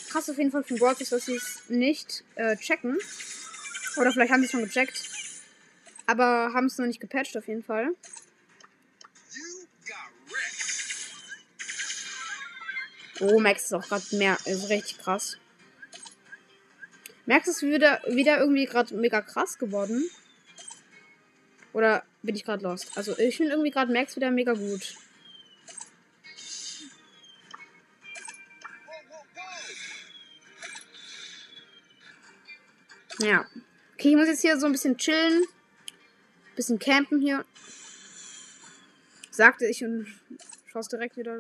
[0.09, 2.99] krass auf jeden Fall von Broadcast, dass sie es nicht äh, checken.
[3.97, 5.03] Oder vielleicht haben sie es schon gecheckt.
[6.07, 7.95] Aber haben es noch nicht gepatcht auf jeden Fall.
[13.21, 15.39] Oh, Max ist auch gerade mehr, ist richtig krass.
[17.27, 20.09] Max ist wieder, wieder irgendwie gerade mega krass geworden.
[21.73, 22.97] Oder bin ich gerade lost?
[22.97, 24.95] Also ich finde irgendwie gerade Max wieder mega gut.
[33.21, 33.47] Ja.
[33.95, 35.45] Okay, ich muss jetzt hier so ein bisschen chillen.
[36.55, 37.45] Bisschen campen hier.
[39.31, 40.07] Sagte ich und
[40.67, 41.37] schaust direkt wieder.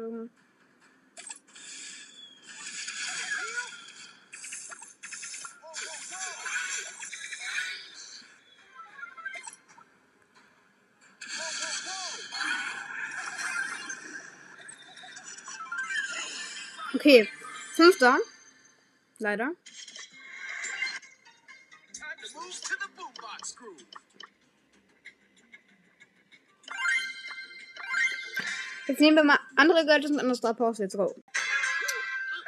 [16.98, 17.28] Okay,
[17.76, 18.18] fünfter.
[19.20, 19.52] Leider.
[28.88, 30.78] Jetzt nehmen wir mal andere Gadgets und andere Star Powers.
[30.78, 30.96] Let's.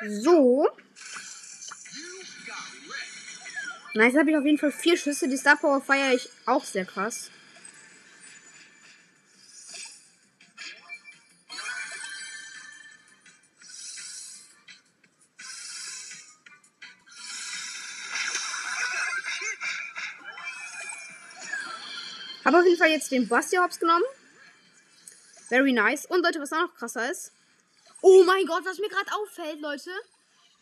[0.09, 0.69] So.
[3.95, 5.29] Nice, habe ich auf jeden Fall vier Schüsse.
[5.29, 7.31] Die Star Power feiere ich auch sehr krass.
[22.90, 24.05] Jetzt den Bastia Hops genommen.
[25.48, 26.07] Very nice.
[26.07, 27.33] Und Leute, was auch noch krasser ist.
[28.03, 29.90] Oh mein Gott, was mir gerade auffällt, Leute.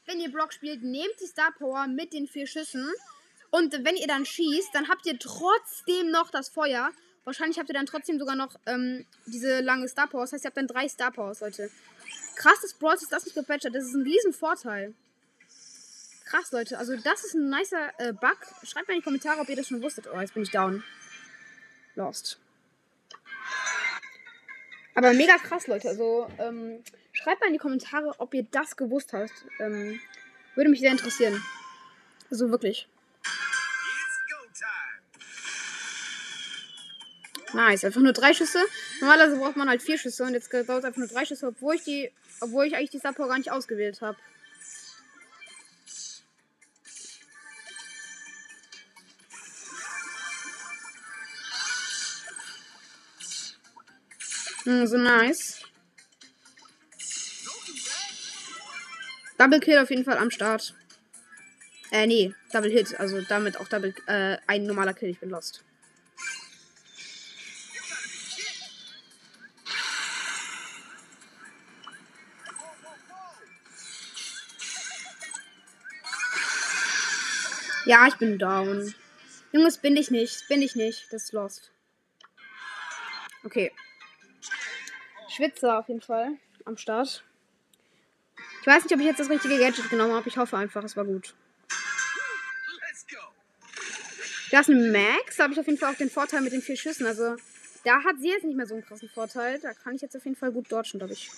[0.06, 2.90] Wenn ihr Brock spielt, nehmt die Star Power mit den vier Schüssen.
[3.50, 6.90] Und wenn ihr dann schießt, dann habt ihr trotzdem noch das Feuer.
[7.24, 10.22] Wahrscheinlich habt ihr dann trotzdem sogar noch ähm, diese lange Star Power.
[10.22, 11.70] Das heißt, ihr habt dann drei Star Powers, Leute.
[12.36, 13.74] Krass, dass Brawl ist das nicht gepatcht hat.
[13.74, 14.94] Das ist ein riesen Vorteil.
[16.24, 16.78] krass, Leute.
[16.78, 18.38] Also, das ist ein nicer äh, Bug.
[18.62, 20.06] Schreibt mal in die Kommentare, ob ihr das schon wusstet.
[20.12, 20.82] Oh, jetzt bin ich down.
[21.98, 22.38] Lost.
[24.94, 25.88] Aber mega krass, Leute.
[25.88, 26.82] Also, ähm,
[27.12, 29.32] schreibt mal in die Kommentare, ob ihr das gewusst habt.
[29.61, 30.00] Ähm,
[30.54, 31.42] würde mich sehr interessieren.
[32.30, 32.88] Also, wirklich.
[37.52, 38.61] Nice, einfach nur drei Schüsse.
[39.00, 41.76] Normalerweise braucht man halt vier Schüsse und jetzt dauert es einfach nur drei Schüsse, obwohl
[41.76, 44.18] ich die, obwohl ich eigentlich die Support gar nicht ausgewählt habe.
[54.68, 55.62] Hm, so nice.
[59.38, 60.74] Double Kill auf jeden Fall am Start.
[61.90, 63.00] Äh, nee, Double Hit.
[63.00, 65.09] Also damit auch Double, äh, ein normaler Kill.
[65.09, 65.64] Ich bin lost.
[77.87, 78.94] Ja, ich bin down.
[79.52, 80.46] Junges, bin ich nicht.
[80.48, 81.07] Bin ich nicht.
[81.11, 81.70] Das ist lost.
[83.44, 83.72] Okay.
[85.38, 86.33] Schwitzer auf jeden Fall
[86.64, 87.22] am Start.
[88.61, 90.29] Ich weiß nicht, ob ich jetzt das richtige Gadget genommen habe.
[90.29, 91.33] Ich hoffe einfach, es war gut.
[94.51, 95.37] Da ist ein Max.
[95.37, 97.07] Da habe ich auf jeden Fall auch den Vorteil mit den vier Schüssen.
[97.07, 97.37] Also,
[97.85, 99.61] da hat sie jetzt nicht mehr so einen krassen Vorteil.
[99.61, 101.31] Da kann ich jetzt auf jeden Fall gut dodgen, glaube ich.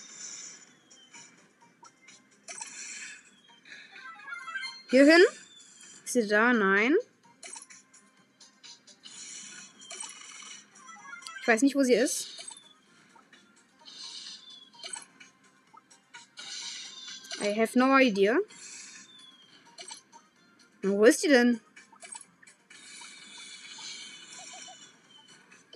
[4.88, 5.22] Hier hin.
[6.06, 6.54] Ist sie da?
[6.54, 6.96] Nein.
[11.42, 12.39] Ich weiß nicht, wo sie ist.
[17.40, 18.38] I have no idea.
[20.82, 21.60] Wo ist die denn?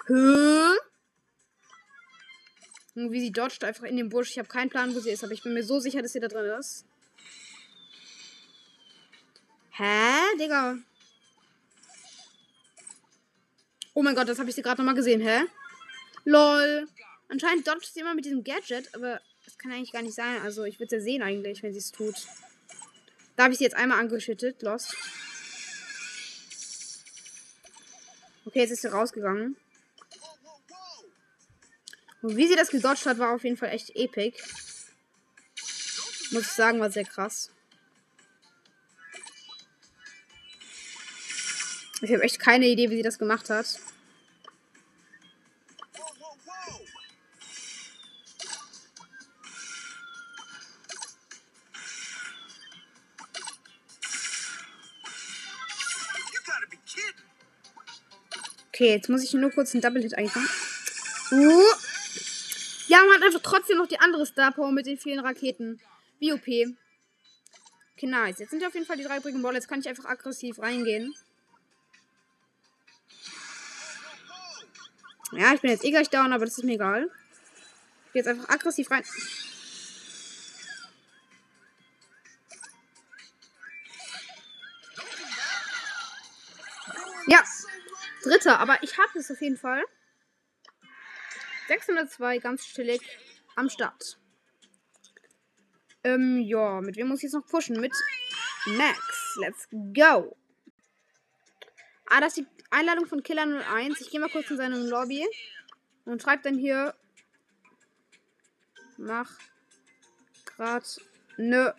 [0.06, 0.76] Hä?
[2.94, 4.30] Wie sie dodgt einfach in den Busch.
[4.30, 6.20] Ich habe keinen Plan, wo sie ist, aber ich bin mir so sicher, dass sie
[6.20, 6.84] da drin ist.
[9.70, 10.76] Hä, Digga?
[13.94, 15.44] Oh mein Gott, das habe ich sie gerade nochmal gesehen, hä?
[16.24, 16.86] Lol.
[17.28, 19.20] Anscheinend dodgt sie immer mit diesem Gadget, aber
[19.64, 20.42] kann eigentlich gar nicht sein.
[20.42, 22.14] Also, ich würde es ja sehen eigentlich, wenn sie es tut.
[23.34, 24.60] Da habe ich sie jetzt einmal angeschüttet.
[24.60, 24.94] Lost.
[28.44, 29.56] Okay, jetzt ist sie rausgegangen.
[32.20, 34.38] Und wie sie das gedodged hat, war auf jeden Fall echt epic.
[36.30, 37.50] Muss ich sagen, war sehr krass.
[42.02, 43.78] Ich habe echt keine Idee, wie sie das gemacht hat.
[58.84, 60.46] Okay, jetzt muss ich nur kurz einen Double Hit einfangen.
[61.32, 61.62] Uh.
[62.86, 65.80] Ja, man hat einfach trotzdem noch die andere Star Power mit den vielen Raketen.
[66.18, 66.42] Wie OP.
[66.42, 68.40] Okay, nice.
[68.40, 69.54] Jetzt sind ja auf jeden Fall die drei übrigen Ball.
[69.54, 71.14] Jetzt kann ich einfach aggressiv reingehen.
[75.32, 77.10] Ja, ich bin jetzt eh gleich down, aber das ist mir egal.
[78.08, 79.02] Ich gehe jetzt einfach aggressiv rein.
[88.44, 89.82] Dritter, aber ich habe es auf jeden Fall.
[91.68, 93.00] 602, ganz chillig
[93.56, 94.18] am Start.
[96.02, 97.80] Ähm, ja, mit wem muss ich jetzt noch pushen?
[97.80, 97.92] Mit
[98.66, 99.36] Max.
[99.40, 100.36] Let's go.
[102.06, 104.00] Ah, das ist die Einladung von Killer 01.
[104.00, 105.26] Ich gehe mal kurz in seine Lobby
[106.04, 106.94] und schreibe dann hier.
[108.98, 109.30] Mach
[110.44, 111.00] grad
[111.38, 111.74] ne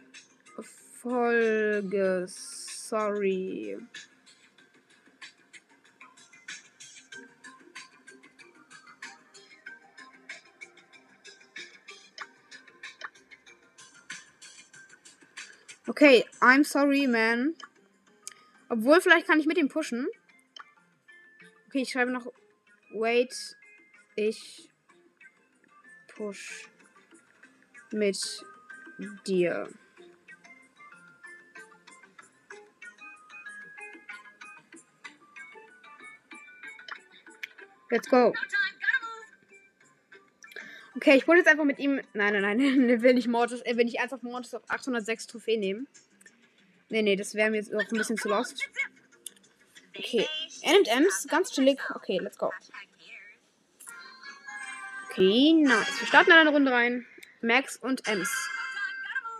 [0.99, 2.25] Folge.
[2.27, 3.77] Sorry.
[15.87, 17.53] Okay, I'm sorry, man.
[18.69, 20.07] Obwohl, vielleicht kann ich mit ihm pushen.
[21.67, 22.25] Okay, ich schreibe noch.
[22.91, 23.55] Wait,
[24.15, 24.69] ich
[26.07, 26.67] push
[27.91, 28.17] mit
[29.27, 29.67] dir.
[37.91, 38.33] Let's go.
[40.95, 42.01] Okay, ich wollte jetzt einfach mit ihm.
[42.13, 42.59] Nein, nein, nein.
[43.01, 43.61] will nicht Mortis.
[43.61, 45.87] Er will nicht ernsthaft Mortis auf 806 Trophäen nehmen.
[46.89, 48.69] Nee, nee, das wäre mir jetzt auch ein bisschen zu lost.
[49.97, 50.27] Okay.
[50.61, 51.27] Er nimmt Ems.
[51.29, 51.79] Ganz chillig.
[51.93, 52.51] Okay, let's go.
[55.09, 55.99] Okay, nice.
[55.99, 57.05] Wir starten in eine Runde rein.
[57.41, 58.29] Max und Ems.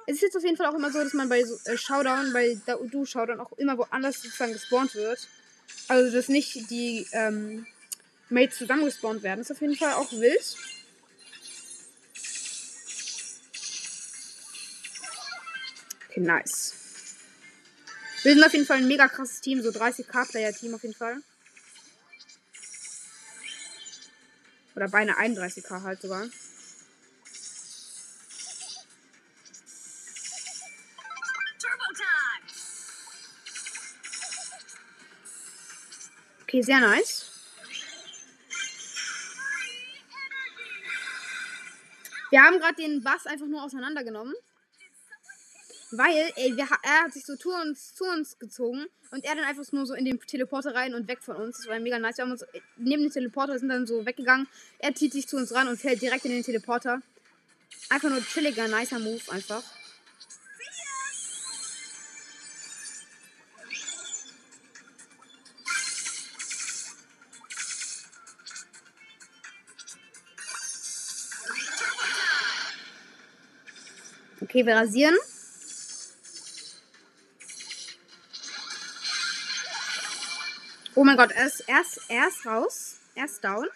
[0.07, 2.31] Es ist jetzt auf jeden Fall auch immer so, dass man bei so, äh, Showdown,
[2.31, 2.57] bei
[2.91, 5.27] Du Showdown auch immer woanders sozusagen gespawnt wird.
[5.87, 7.65] Also, dass nicht die ähm,
[8.29, 9.39] Mates zusammen gespawnt werden.
[9.39, 10.55] Das ist auf jeden Fall auch wild.
[16.15, 16.73] Okay, nice.
[18.23, 21.21] Wir sind auf jeden Fall ein mega krasses Team, so 30k-Player-Team auf jeden Fall.
[24.77, 26.25] Oder beinahe 31k halt sogar.
[36.43, 37.25] Okay, sehr nice.
[42.29, 44.33] Wir haben gerade den Bass einfach nur auseinandergenommen.
[45.97, 49.45] Weil ey, wir, er hat sich so zu uns, zu uns gezogen und er dann
[49.45, 51.57] einfach nur so in den Teleporter rein und weg von uns.
[51.57, 52.17] Das war mega nice.
[52.17, 54.47] Wir haben uns neben den Teleporter sind dann so weggegangen.
[54.79, 57.01] Er zieht sich zu uns ran und fällt direkt in den Teleporter.
[57.89, 59.63] Einfach nur chilliger, nicer Move einfach.
[74.41, 75.15] Okay, wir rasieren.
[80.97, 81.81] Oh mein Gott, er ist, er
[82.27, 83.01] ist, raus.
[83.15, 83.67] Er ist down.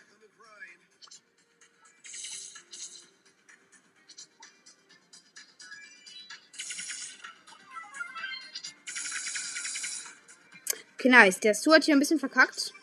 [10.93, 11.39] Okay, nice.
[11.41, 12.73] Der Stu hat hier ein bisschen verkackt.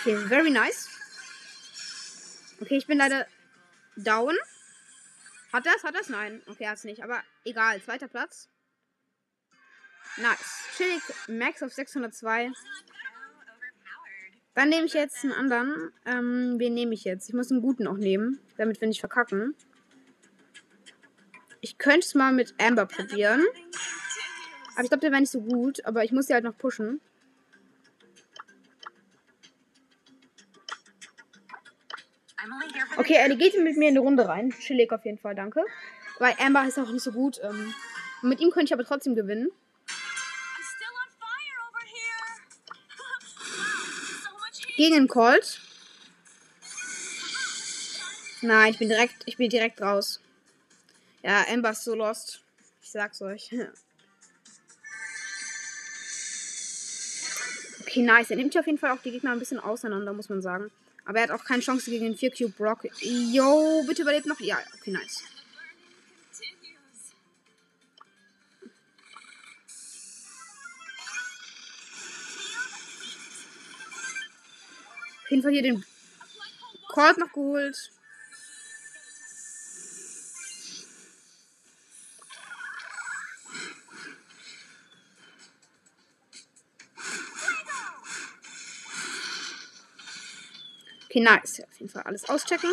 [0.00, 0.88] Okay, very nice.
[2.60, 3.26] Okay, ich bin leider
[3.96, 4.36] down.
[5.52, 5.84] Hat das?
[5.84, 6.08] Hat das?
[6.10, 6.42] Nein.
[6.46, 7.02] Okay, hat es nicht.
[7.02, 7.82] Aber egal.
[7.82, 8.48] Zweiter Platz.
[10.16, 10.68] Nice.
[10.76, 11.02] Chillig.
[11.28, 12.52] Max auf 602.
[14.54, 15.92] Dann nehme ich jetzt einen anderen.
[16.04, 17.28] Ähm, wen nehme ich jetzt?
[17.28, 19.54] Ich muss einen guten auch nehmen, damit wir nicht verkacken.
[21.60, 23.42] Ich könnte es mal mit Amber probieren.
[24.74, 25.84] Aber ich glaube, der wäre nicht so gut.
[25.86, 27.00] Aber ich muss sie halt noch pushen.
[32.96, 34.50] Okay, er geht mit mir in eine Runde rein.
[34.50, 35.64] Chillig auf jeden Fall, danke.
[36.18, 37.40] Weil Amber ist auch nicht so gut.
[37.42, 37.72] Ähm,
[38.22, 39.50] mit ihm könnte ich aber trotzdem gewinnen.
[44.82, 45.60] Gegen Colt.
[48.40, 50.18] Nein, ich bin direkt, ich bin direkt raus.
[51.22, 52.40] Ja, Amber ist so lost.
[52.82, 53.54] Ich sag's euch.
[57.82, 58.30] Okay, nice.
[58.30, 60.72] Er nimmt ja auf jeden Fall auch die Gegner ein bisschen auseinander, muss man sagen.
[61.04, 62.88] Aber er hat auch keine Chance gegen den 4 Cube Brock.
[63.02, 64.40] Yo, bitte überlebt noch.
[64.40, 65.22] Ja, okay, nice.
[75.32, 75.84] Jeden Fall hier den
[76.88, 77.90] Colt noch geholt.
[91.06, 91.60] Okay, nice.
[91.60, 92.70] Auf jeden Fall alles auschecken.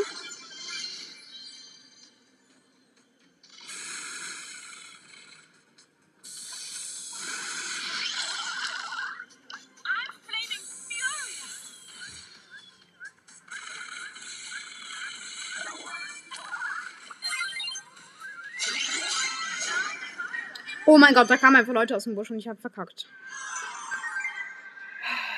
[20.90, 23.08] Oh mein Gott, da kamen einfach Leute aus dem Busch und ich habe verkackt.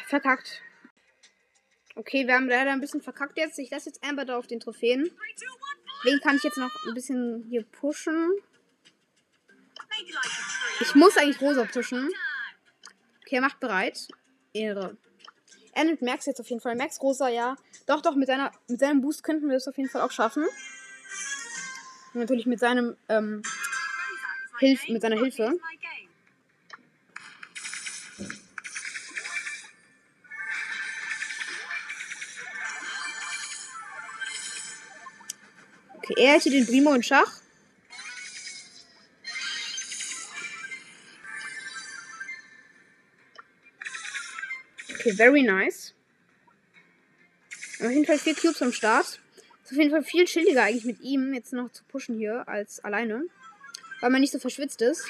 [0.08, 0.62] Verkackt.
[1.96, 3.60] Okay, wir haben leider ein bisschen verkackt jetzt.
[3.60, 5.12] Ich lasse jetzt Amber da auf den Trophäen.
[6.04, 8.32] Wen kann ich jetzt noch ein bisschen hier pushen?
[10.80, 12.10] Ich muss eigentlich Rosa pushen.
[13.26, 14.08] Okay, er macht bereit.
[14.54, 14.96] Ehre.
[15.74, 16.78] Er nimmt Max jetzt auf jeden Fall.
[16.78, 17.58] Max Rosa, ja.
[17.88, 20.46] Doch, doch, mit, seiner, mit seinem Boost könnten wir es auf jeden Fall auch schaffen.
[22.14, 23.42] Und natürlich mit seinem ähm,
[24.62, 25.60] Hilf mit seiner Hilfe.
[35.96, 37.42] Okay, er hätte den Primo in Schach.
[44.94, 45.96] Okay, very nice.
[47.80, 49.20] Auf jeden Fall vier Cubes am Start.
[49.64, 52.80] Ist auf jeden Fall viel chilliger eigentlich mit ihm jetzt noch zu pushen hier als
[52.84, 53.24] alleine.
[54.02, 55.06] Weil man nicht so verschwitzt ist.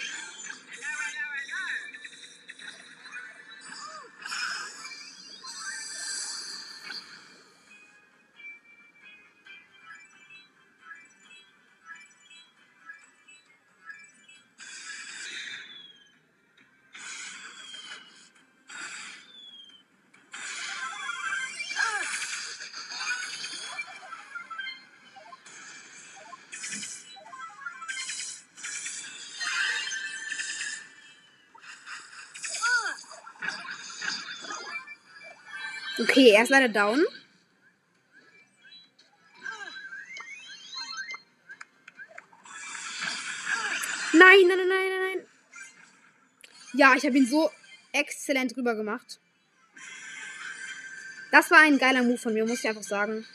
[36.01, 36.99] Okay, er ist leider down.
[44.13, 45.27] Nein, nein, nein, nein, nein.
[46.73, 47.51] Ja, ich habe ihn so
[47.91, 49.19] exzellent rüber gemacht.
[51.31, 53.27] Das war ein geiler Move von mir, muss ich einfach sagen.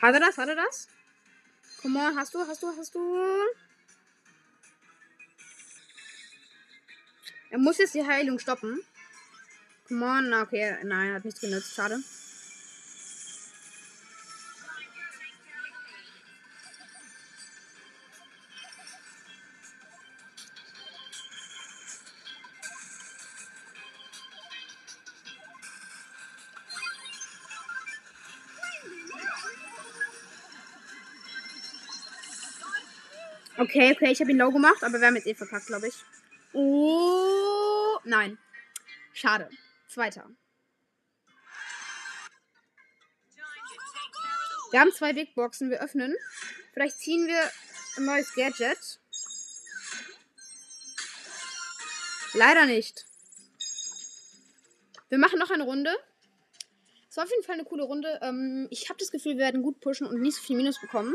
[0.00, 0.36] Hat er das?
[0.36, 0.88] Hat er das?
[1.82, 3.00] Come on, hast du, hast du, hast du?
[7.50, 8.80] Er muss jetzt die Heilung stoppen.
[9.88, 12.02] Come on, okay, nein, hat nichts genutzt, schade.
[33.72, 35.94] Okay, okay, ich habe ihn low gemacht, aber wir haben jetzt eh verkackt, glaube ich.
[36.52, 38.36] Oh, nein.
[39.14, 39.48] Schade.
[39.88, 40.28] Zweiter.
[44.72, 45.70] Wir haben zwei Big Boxen.
[45.70, 46.14] Wir öffnen.
[46.74, 47.40] Vielleicht ziehen wir
[47.96, 49.00] ein neues Gadget.
[52.34, 53.06] Leider nicht.
[55.08, 55.96] Wir machen noch eine Runde.
[57.08, 58.18] Es war auf jeden Fall eine coole Runde.
[58.20, 61.14] Ähm, ich habe das Gefühl, wir werden gut pushen und nicht so viel Minus bekommen.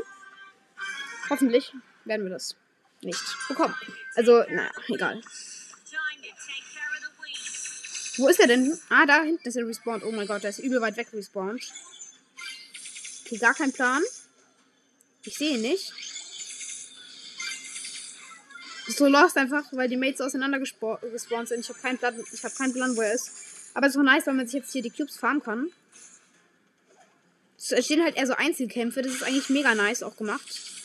[1.30, 1.72] Hoffentlich
[2.08, 2.56] werden wir das
[3.02, 3.76] nicht bekommen.
[4.16, 5.22] Also, naja, egal.
[8.18, 8.80] Wo ist er denn?
[8.90, 10.04] Ah, da hinten ist er respawned.
[10.04, 11.62] Oh mein Gott, der ist übel weit weg respawned.
[13.26, 14.02] Okay, gar kein Plan.
[15.24, 15.94] Ich sehe ihn nicht.
[18.88, 21.60] So lost einfach, weil die Mates auseinander gespawnt sind.
[21.60, 23.32] Ich habe keinen Plan, habe keinen Plan, wo er ist.
[23.74, 25.70] Aber es ist auch nice, weil man sich jetzt hier die Cubes farmen kann.
[27.58, 29.02] Es stehen halt eher so Einzelkämpfe.
[29.02, 30.77] Das ist eigentlich mega nice auch gemacht.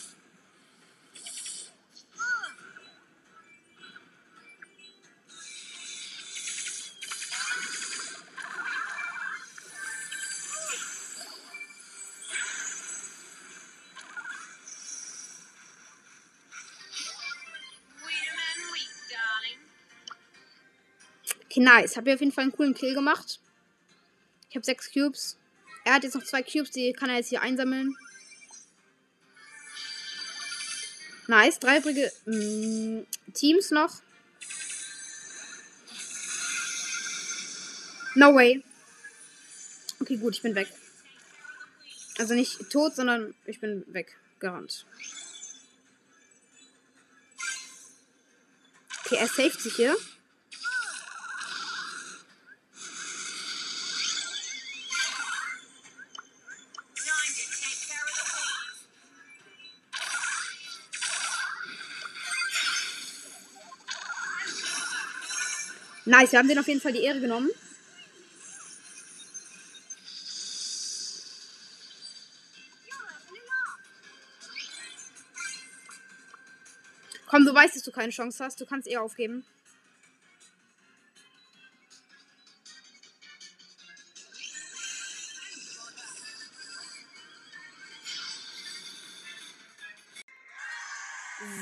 [21.63, 21.97] Nice.
[21.97, 23.41] Hab ich auf jeden Fall einen coolen Kill gemacht.
[24.49, 25.39] Ich habe sechs Cubes.
[25.85, 27.97] Er hat jetzt noch zwei Cubes, die kann er jetzt hier einsammeln.
[31.27, 31.59] Nice.
[31.59, 34.03] Drei übrige mm, Teams noch.
[38.15, 38.63] No way.
[40.01, 40.69] Okay, gut, ich bin weg.
[42.19, 44.17] Also nicht tot, sondern ich bin weg.
[44.39, 44.85] Gerannt.
[49.05, 49.97] Okay, er saved sich hier.
[66.13, 67.49] Nice, wir haben den auf jeden Fall die Ehre genommen.
[77.29, 78.61] Komm, du weißt, dass du keine Chance hast.
[78.61, 79.47] Du kannst eher aufgeben.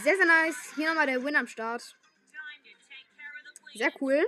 [0.03, 0.57] Sehr, sehr nice.
[0.75, 1.97] Hier nochmal der Win am Start.
[3.75, 4.27] Sehr cool.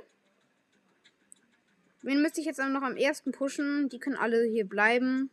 [2.03, 3.89] Wen müsste ich jetzt noch am ersten pushen?
[3.89, 5.31] Die können alle hier bleiben.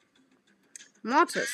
[1.01, 1.49] Mortis.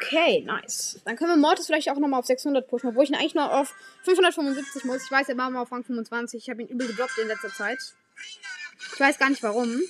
[0.00, 1.00] Okay, nice.
[1.04, 3.52] Dann können wir Mortis vielleicht auch nochmal auf 600 pushen, obwohl ich ihn eigentlich nur
[3.52, 5.04] auf 575 muss.
[5.04, 6.42] Ich weiß, er war mal auf Rang 25.
[6.42, 7.78] Ich habe ihn übel gedroppt in letzter Zeit.
[8.94, 9.80] Ich weiß gar nicht warum.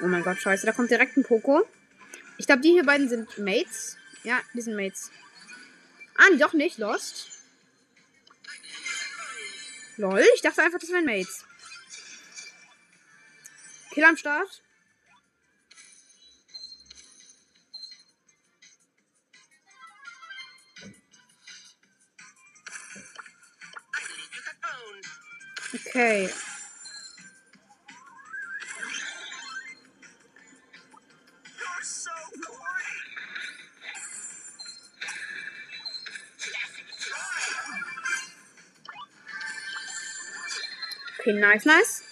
[0.00, 0.64] Oh mein Gott, scheiße.
[0.64, 1.66] Da kommt direkt ein Poko.
[2.36, 3.96] Ich glaube, die hier beiden sind Mates.
[4.28, 5.10] Ja, die sind Mates.
[6.14, 6.76] Ah, doch nicht.
[6.76, 7.30] Lost.
[9.96, 11.46] Lol, ich dachte einfach, das wären Mates.
[13.90, 14.62] Kill am Start.
[25.72, 26.30] Okay.
[41.20, 42.02] Okay, nice, nice.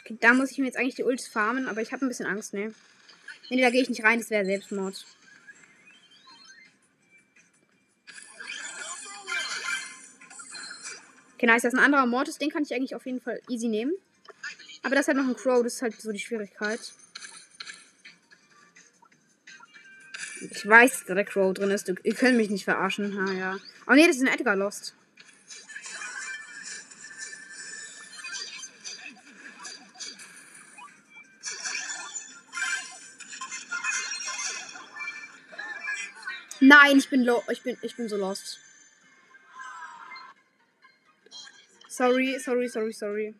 [0.00, 2.26] Okay, da muss ich mir jetzt eigentlich die Ults farmen, aber ich habe ein bisschen
[2.26, 2.74] Angst, ne?
[3.48, 5.04] Nee, da gehe ich nicht rein, das wäre Selbstmord.
[11.34, 13.68] Okay, nice, das ist ein anderer Mortis, den kann ich eigentlich auf jeden Fall easy
[13.68, 13.92] nehmen.
[14.82, 16.80] Aber das halt noch ein Crow, das ist halt so die Schwierigkeit.
[20.50, 21.88] Ich weiß, dass da der Crow drin ist.
[21.88, 23.16] Du, ihr könnt mich nicht verarschen.
[23.16, 23.58] Ha, ja.
[23.86, 24.94] Oh nee, das ist ein Edgar Lost.
[36.60, 37.42] Nein, ich bin low.
[37.50, 38.60] Ich bin, ich bin so lost.
[41.88, 43.34] Sorry, sorry, sorry, sorry.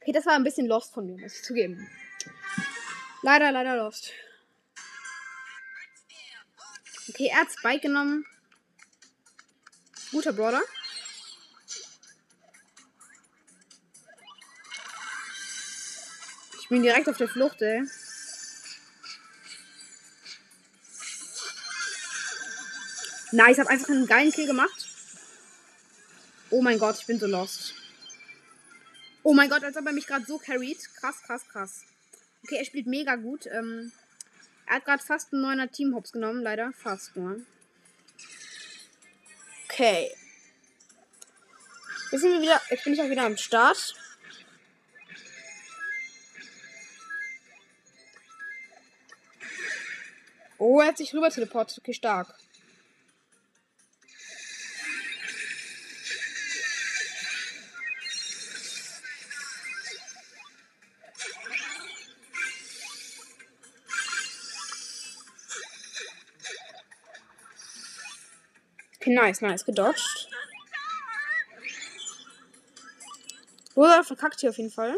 [0.00, 1.88] Okay, das war ein bisschen lost von mir, muss ich zugeben.
[3.22, 4.12] Leider, leider lost.
[7.16, 8.26] Okay, er hat Spike genommen.
[10.10, 10.60] Guter Brawler.
[16.60, 17.88] Ich bin direkt auf der Flucht, ey.
[23.32, 24.86] Nice, habe einfach einen geilen Kill gemacht.
[26.50, 27.72] Oh mein Gott, ich bin so lost.
[29.22, 30.78] Oh mein Gott, als ob er mich gerade so carried.
[30.96, 31.84] Krass, krass, krass.
[32.42, 33.46] Okay, er spielt mega gut.
[33.46, 33.90] Ähm,
[34.66, 36.72] er hat gerade fast einen neuner Teamhops genommen, leider.
[36.72, 37.40] Fast nur.
[39.64, 40.10] Okay.
[42.10, 42.60] Jetzt sind wir wieder.
[42.70, 43.94] Jetzt bin ich auch wieder am Start.
[50.58, 51.78] Oh, er hat sich rüber teleportiert.
[51.78, 52.34] Okay, stark.
[69.06, 69.64] Okay, nice, nice.
[69.64, 70.28] Gedodged.
[73.76, 74.96] Rosa verkackt hier auf jeden Fall.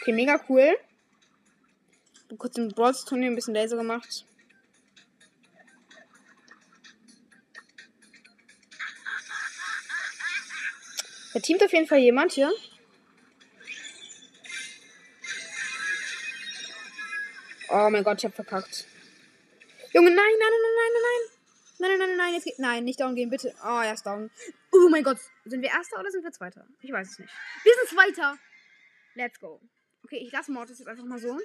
[0.00, 0.74] Okay, mega cool.
[2.38, 4.24] Kurz im Brawls Turnier ein bisschen Laser gemacht.
[11.34, 12.50] Da teamt auf jeden Fall jemand hier.
[17.72, 18.84] Oh mein Gott, ich hab verkackt.
[19.92, 21.40] Junge, nein, nein, nein, nein, nein, nein.
[21.78, 22.58] Nein, nein, nein, nein, jetzt geht.
[22.58, 23.54] Nein, nicht down gehen, bitte.
[23.64, 24.30] Oh, er ist down.
[24.72, 25.18] Oh mein Gott.
[25.44, 26.66] Sind wir Erster oder sind wir Zweiter?
[26.80, 27.32] Ich weiß es nicht.
[27.62, 28.38] Wir sind Zweiter.
[29.14, 29.60] Let's go.
[30.04, 31.38] Okay, ich lasse Mortis jetzt einfach mal so.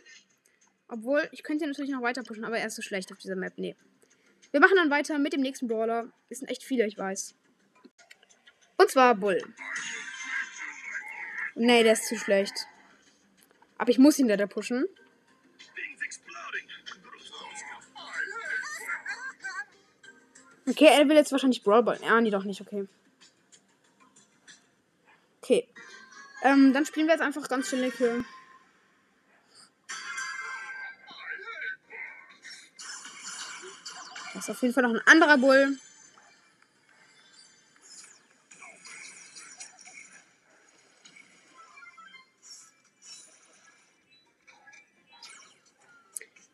[0.88, 3.54] Obwohl, ich könnte natürlich noch weiter pushen, aber er ist so schlecht auf dieser Map.
[3.58, 3.76] Nee.
[4.52, 6.12] Wir machen dann weiter mit dem nächsten Brawler.
[6.30, 7.36] Es sind echt viele, ich weiß.
[8.78, 9.42] Und zwar Bull.
[11.56, 12.68] Nee, der ist zu schlecht.
[13.78, 14.86] Aber ich muss ihn leider pushen.
[20.68, 22.00] Okay, er will jetzt wahrscheinlich Brawl Ball.
[22.02, 22.88] Ja, nee, doch nicht, okay.
[25.42, 25.68] Okay.
[26.44, 28.26] Ähm, dann spielen wir jetzt einfach ganz chillig hier.
[34.34, 35.78] Das ist auf jeden Fall noch ein anderer Bull.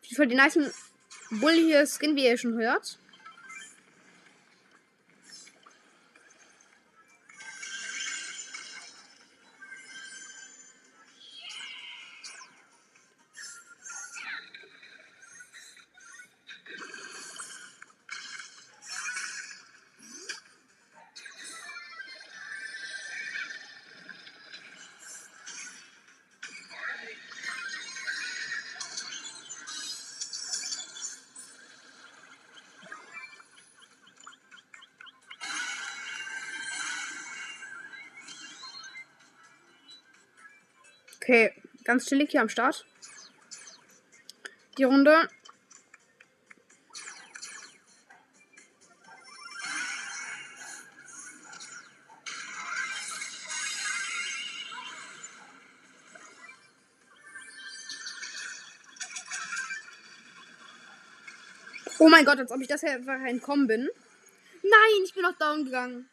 [0.00, 0.58] Auf jeden Fall die nice
[1.30, 2.98] Bull hier Skin, wie ihr schon hört.
[41.22, 41.52] Okay,
[41.84, 42.84] ganz chillig hier am Start.
[44.76, 45.28] Die Runde.
[62.00, 63.88] Oh mein Gott, als ob ich das hier einfach entkommen bin.
[64.64, 66.10] Nein, ich bin noch down gegangen.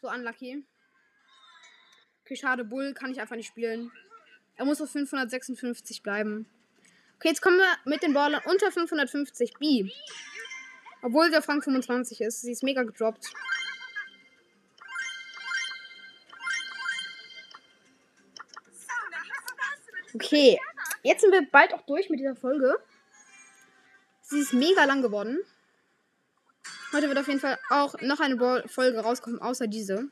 [0.00, 0.64] So unlucky.
[2.22, 2.64] Okay, schade.
[2.64, 3.90] Bull kann ich einfach nicht spielen.
[4.56, 6.46] Er muss auf 556 bleiben.
[7.16, 9.54] Okay, jetzt kommen wir mit den Ballern unter 550.
[9.58, 9.90] B.
[11.02, 12.42] Obwohl sie auf Rang 25 ist.
[12.42, 13.32] Sie ist mega gedroppt.
[20.14, 20.58] Okay,
[21.02, 22.78] jetzt sind wir bald auch durch mit dieser Folge.
[24.22, 25.38] Sie ist mega lang geworden.
[26.92, 30.08] Heute wird auf jeden Fall auch noch eine Folge rauskommen, außer diese.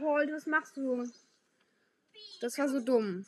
[0.00, 1.06] Cold, was machst du?
[2.40, 3.26] Das war so dumm.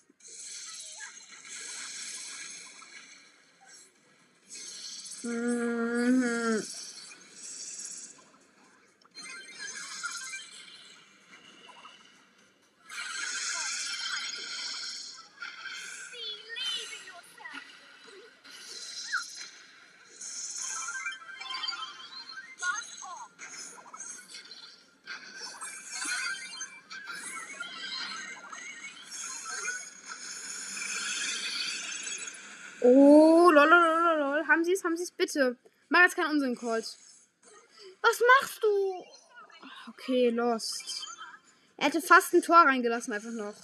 [5.22, 6.62] Mhm.
[34.72, 35.56] Sie es, haben Sie es, bitte.
[35.90, 36.86] Mach jetzt keinen Unsinn, Colt.
[38.00, 39.04] Was machst du?
[39.90, 41.06] Okay, lost.
[41.76, 43.54] Er hätte fast ein Tor reingelassen, einfach noch.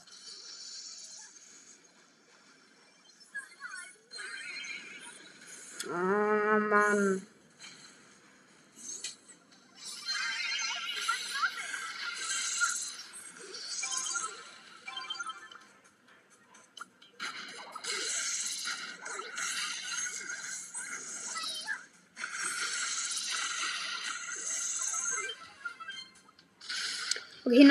[5.86, 7.26] Oh, Mann.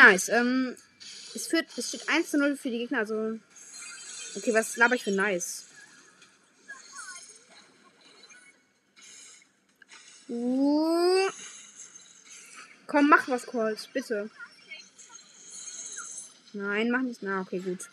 [0.08, 0.30] Nice.
[0.30, 0.76] Ähm,
[1.36, 3.40] es, führt, es steht 1 zu 0 für die Gegner, also.
[4.36, 5.66] Okay, was laber ich für nice?
[10.30, 11.30] Uh.
[12.86, 14.30] Komm, mach was, Colt, bitte.
[16.54, 17.22] Nein, mach nicht.
[17.22, 17.90] Na, okay, gut.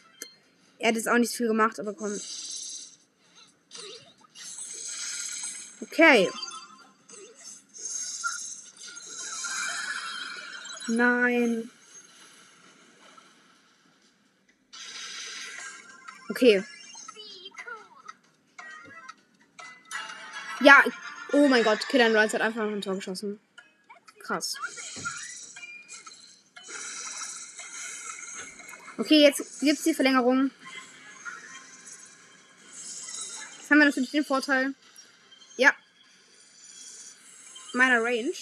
[0.79, 2.19] Er hat jetzt auch nicht viel gemacht, aber komm.
[5.81, 6.31] Okay.
[10.87, 11.71] Nein.
[16.35, 16.65] Okay.
[20.61, 20.83] Ja,
[21.31, 23.39] oh mein Gott, Killer Rice hat einfach noch ein Tor geschossen.
[24.19, 24.57] Krass.
[28.99, 30.51] Okay, jetzt gibt's die Verlängerung.
[33.59, 34.75] Jetzt haben wir natürlich den Vorteil.
[35.57, 35.73] Ja.
[37.75, 38.35] Meiner Range.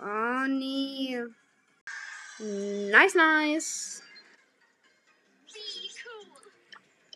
[0.00, 1.20] Oh nee.
[2.38, 4.02] Nice, nice.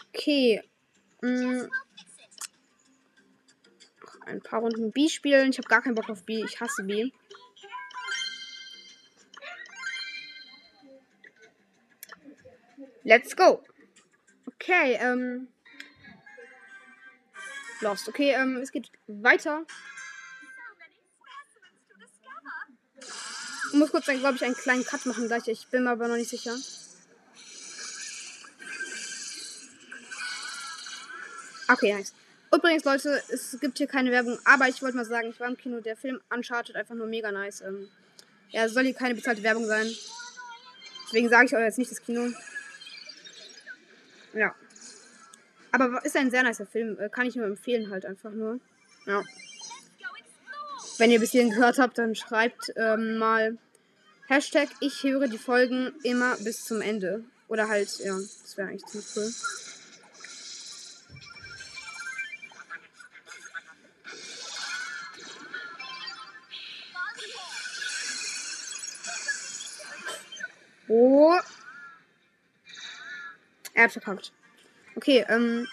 [0.09, 0.63] Okay.
[1.21, 1.69] Mm.
[4.27, 5.51] Ein paar Runden B spielen.
[5.51, 6.45] Ich habe gar keinen Bock auf B.
[6.45, 7.13] Ich hasse B.
[13.05, 13.63] Let's go.
[14.47, 15.49] Okay, ähm.
[17.81, 18.09] Lost.
[18.09, 19.67] Okay, ähm, es geht weiter.
[23.73, 25.49] Ich muss kurz, glaube ich, einen kleinen Cut machen gleich.
[25.49, 26.55] Ich bin mir aber noch nicht sicher.
[31.69, 32.13] Okay, nice.
[32.55, 35.57] Übrigens, Leute, es gibt hier keine Werbung, aber ich wollte mal sagen, ich war im
[35.57, 37.63] Kino, der Film Uncharted einfach nur mega nice.
[37.63, 37.89] Ähm,
[38.51, 39.91] ja, soll hier keine bezahlte Werbung sein.
[41.07, 42.31] Deswegen sage ich euch jetzt nicht das Kino.
[44.35, 44.55] Ja.
[45.71, 46.99] Aber ist ein sehr nicer Film.
[47.01, 48.61] Äh, kann ich nur empfehlen, halt einfach nur.
[49.07, 49.23] Ja.
[51.03, 53.59] Wenn ihr bis hierhin gehört habt, dann schreibt ähm, mal
[54.29, 57.25] Hashtag ich höre die Folgen immer bis zum Ende.
[57.49, 59.33] Oder halt, ja, das wäre eigentlich ziemlich cool.
[70.87, 71.35] Oh.
[73.75, 74.33] Er hat verkackt.
[74.95, 75.67] Okay, ähm.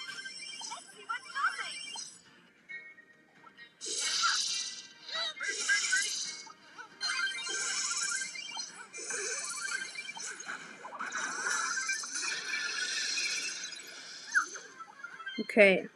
[15.49, 15.89] Okay.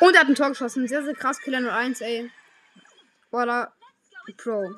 [0.00, 0.86] Und er hat ein Tor geschossen.
[0.88, 1.40] Sehr, sehr krass.
[1.40, 2.30] Killer 01, ey.
[3.30, 3.72] Voila.
[4.36, 4.68] Pro.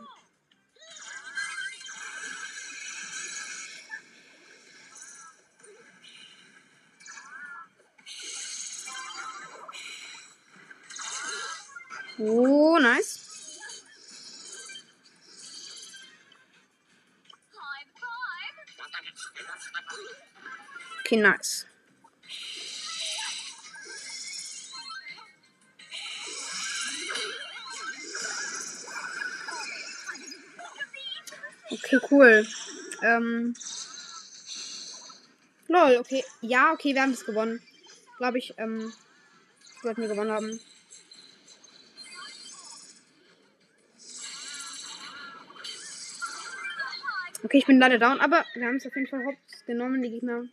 [21.15, 21.67] Okay, nice.
[31.71, 32.47] Okay, cool.
[33.03, 33.55] Ähm.
[35.69, 36.25] Lol, okay.
[36.41, 37.61] Ja, okay, wir haben das gewonnen.
[38.19, 38.93] glaube ich, ähm,
[39.83, 40.61] sollten wir gewonnen haben.
[47.45, 50.11] Okay, ich bin leider down, aber wir haben es auf jeden Fall hops genommen, die
[50.11, 50.45] Gegner.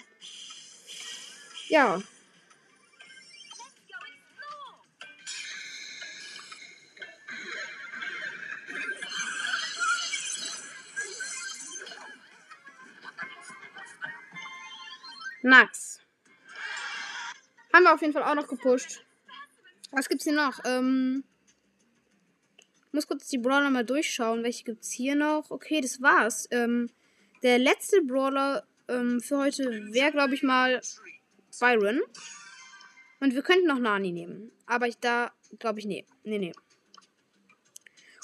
[1.71, 2.01] Ja.
[15.43, 16.01] Nax.
[17.71, 19.05] Haben wir auf jeden Fall auch noch gepusht.
[19.91, 20.59] Was gibt's hier noch?
[20.65, 21.23] Ähm,
[22.91, 24.43] muss kurz die Brawler mal durchschauen.
[24.43, 25.49] Welche gibt's hier noch?
[25.49, 26.49] Okay, das war's.
[26.51, 26.89] Ähm,
[27.43, 30.81] der letzte Brawler ähm, für heute wäre, glaube ich, mal
[31.59, 32.01] Byron.
[33.19, 34.51] Und wir könnten noch Nani nehmen.
[34.65, 36.05] Aber ich da, glaube ich, nee.
[36.23, 36.53] Nee, nee.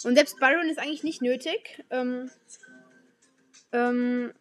[0.04, 1.84] Und selbst Byron ist eigentlich nicht nötig.
[1.90, 2.30] Ähm,
[3.72, 4.34] ähm,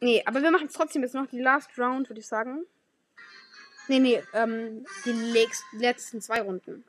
[0.00, 2.64] nee, aber wir machen trotzdem jetzt noch die Last Round, würde ich sagen.
[3.88, 5.12] Nee, nee, ähm, die
[5.72, 6.84] letzten zwei Runden.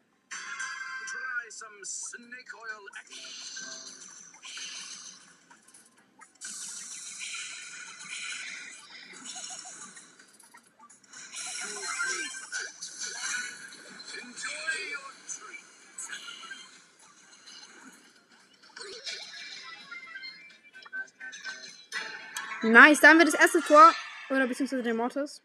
[22.64, 23.94] Nice, da haben wir das erste Tor.
[24.30, 25.42] Oder beziehungsweise den Mortis.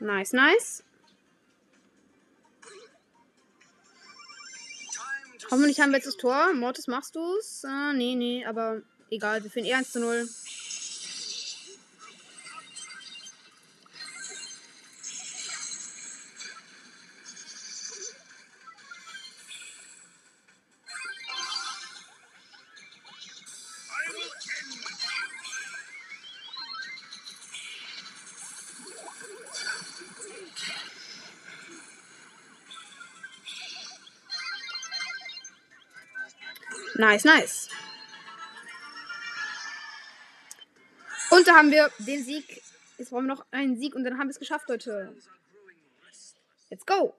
[0.00, 0.84] Nice, nice.
[5.50, 6.52] Hoffentlich haben wir jetzt das Tor.
[6.52, 7.64] Mortis, machst du's?
[7.64, 9.42] Ah, nee, nee, aber egal.
[9.42, 10.28] Wir führen eh 1 zu 0.
[36.96, 37.68] Nice, nice.
[41.30, 42.62] Und da haben wir den Sieg.
[42.98, 45.16] Jetzt brauchen wir noch einen Sieg und dann haben wir es geschafft, Leute.
[46.70, 47.14] Let's go.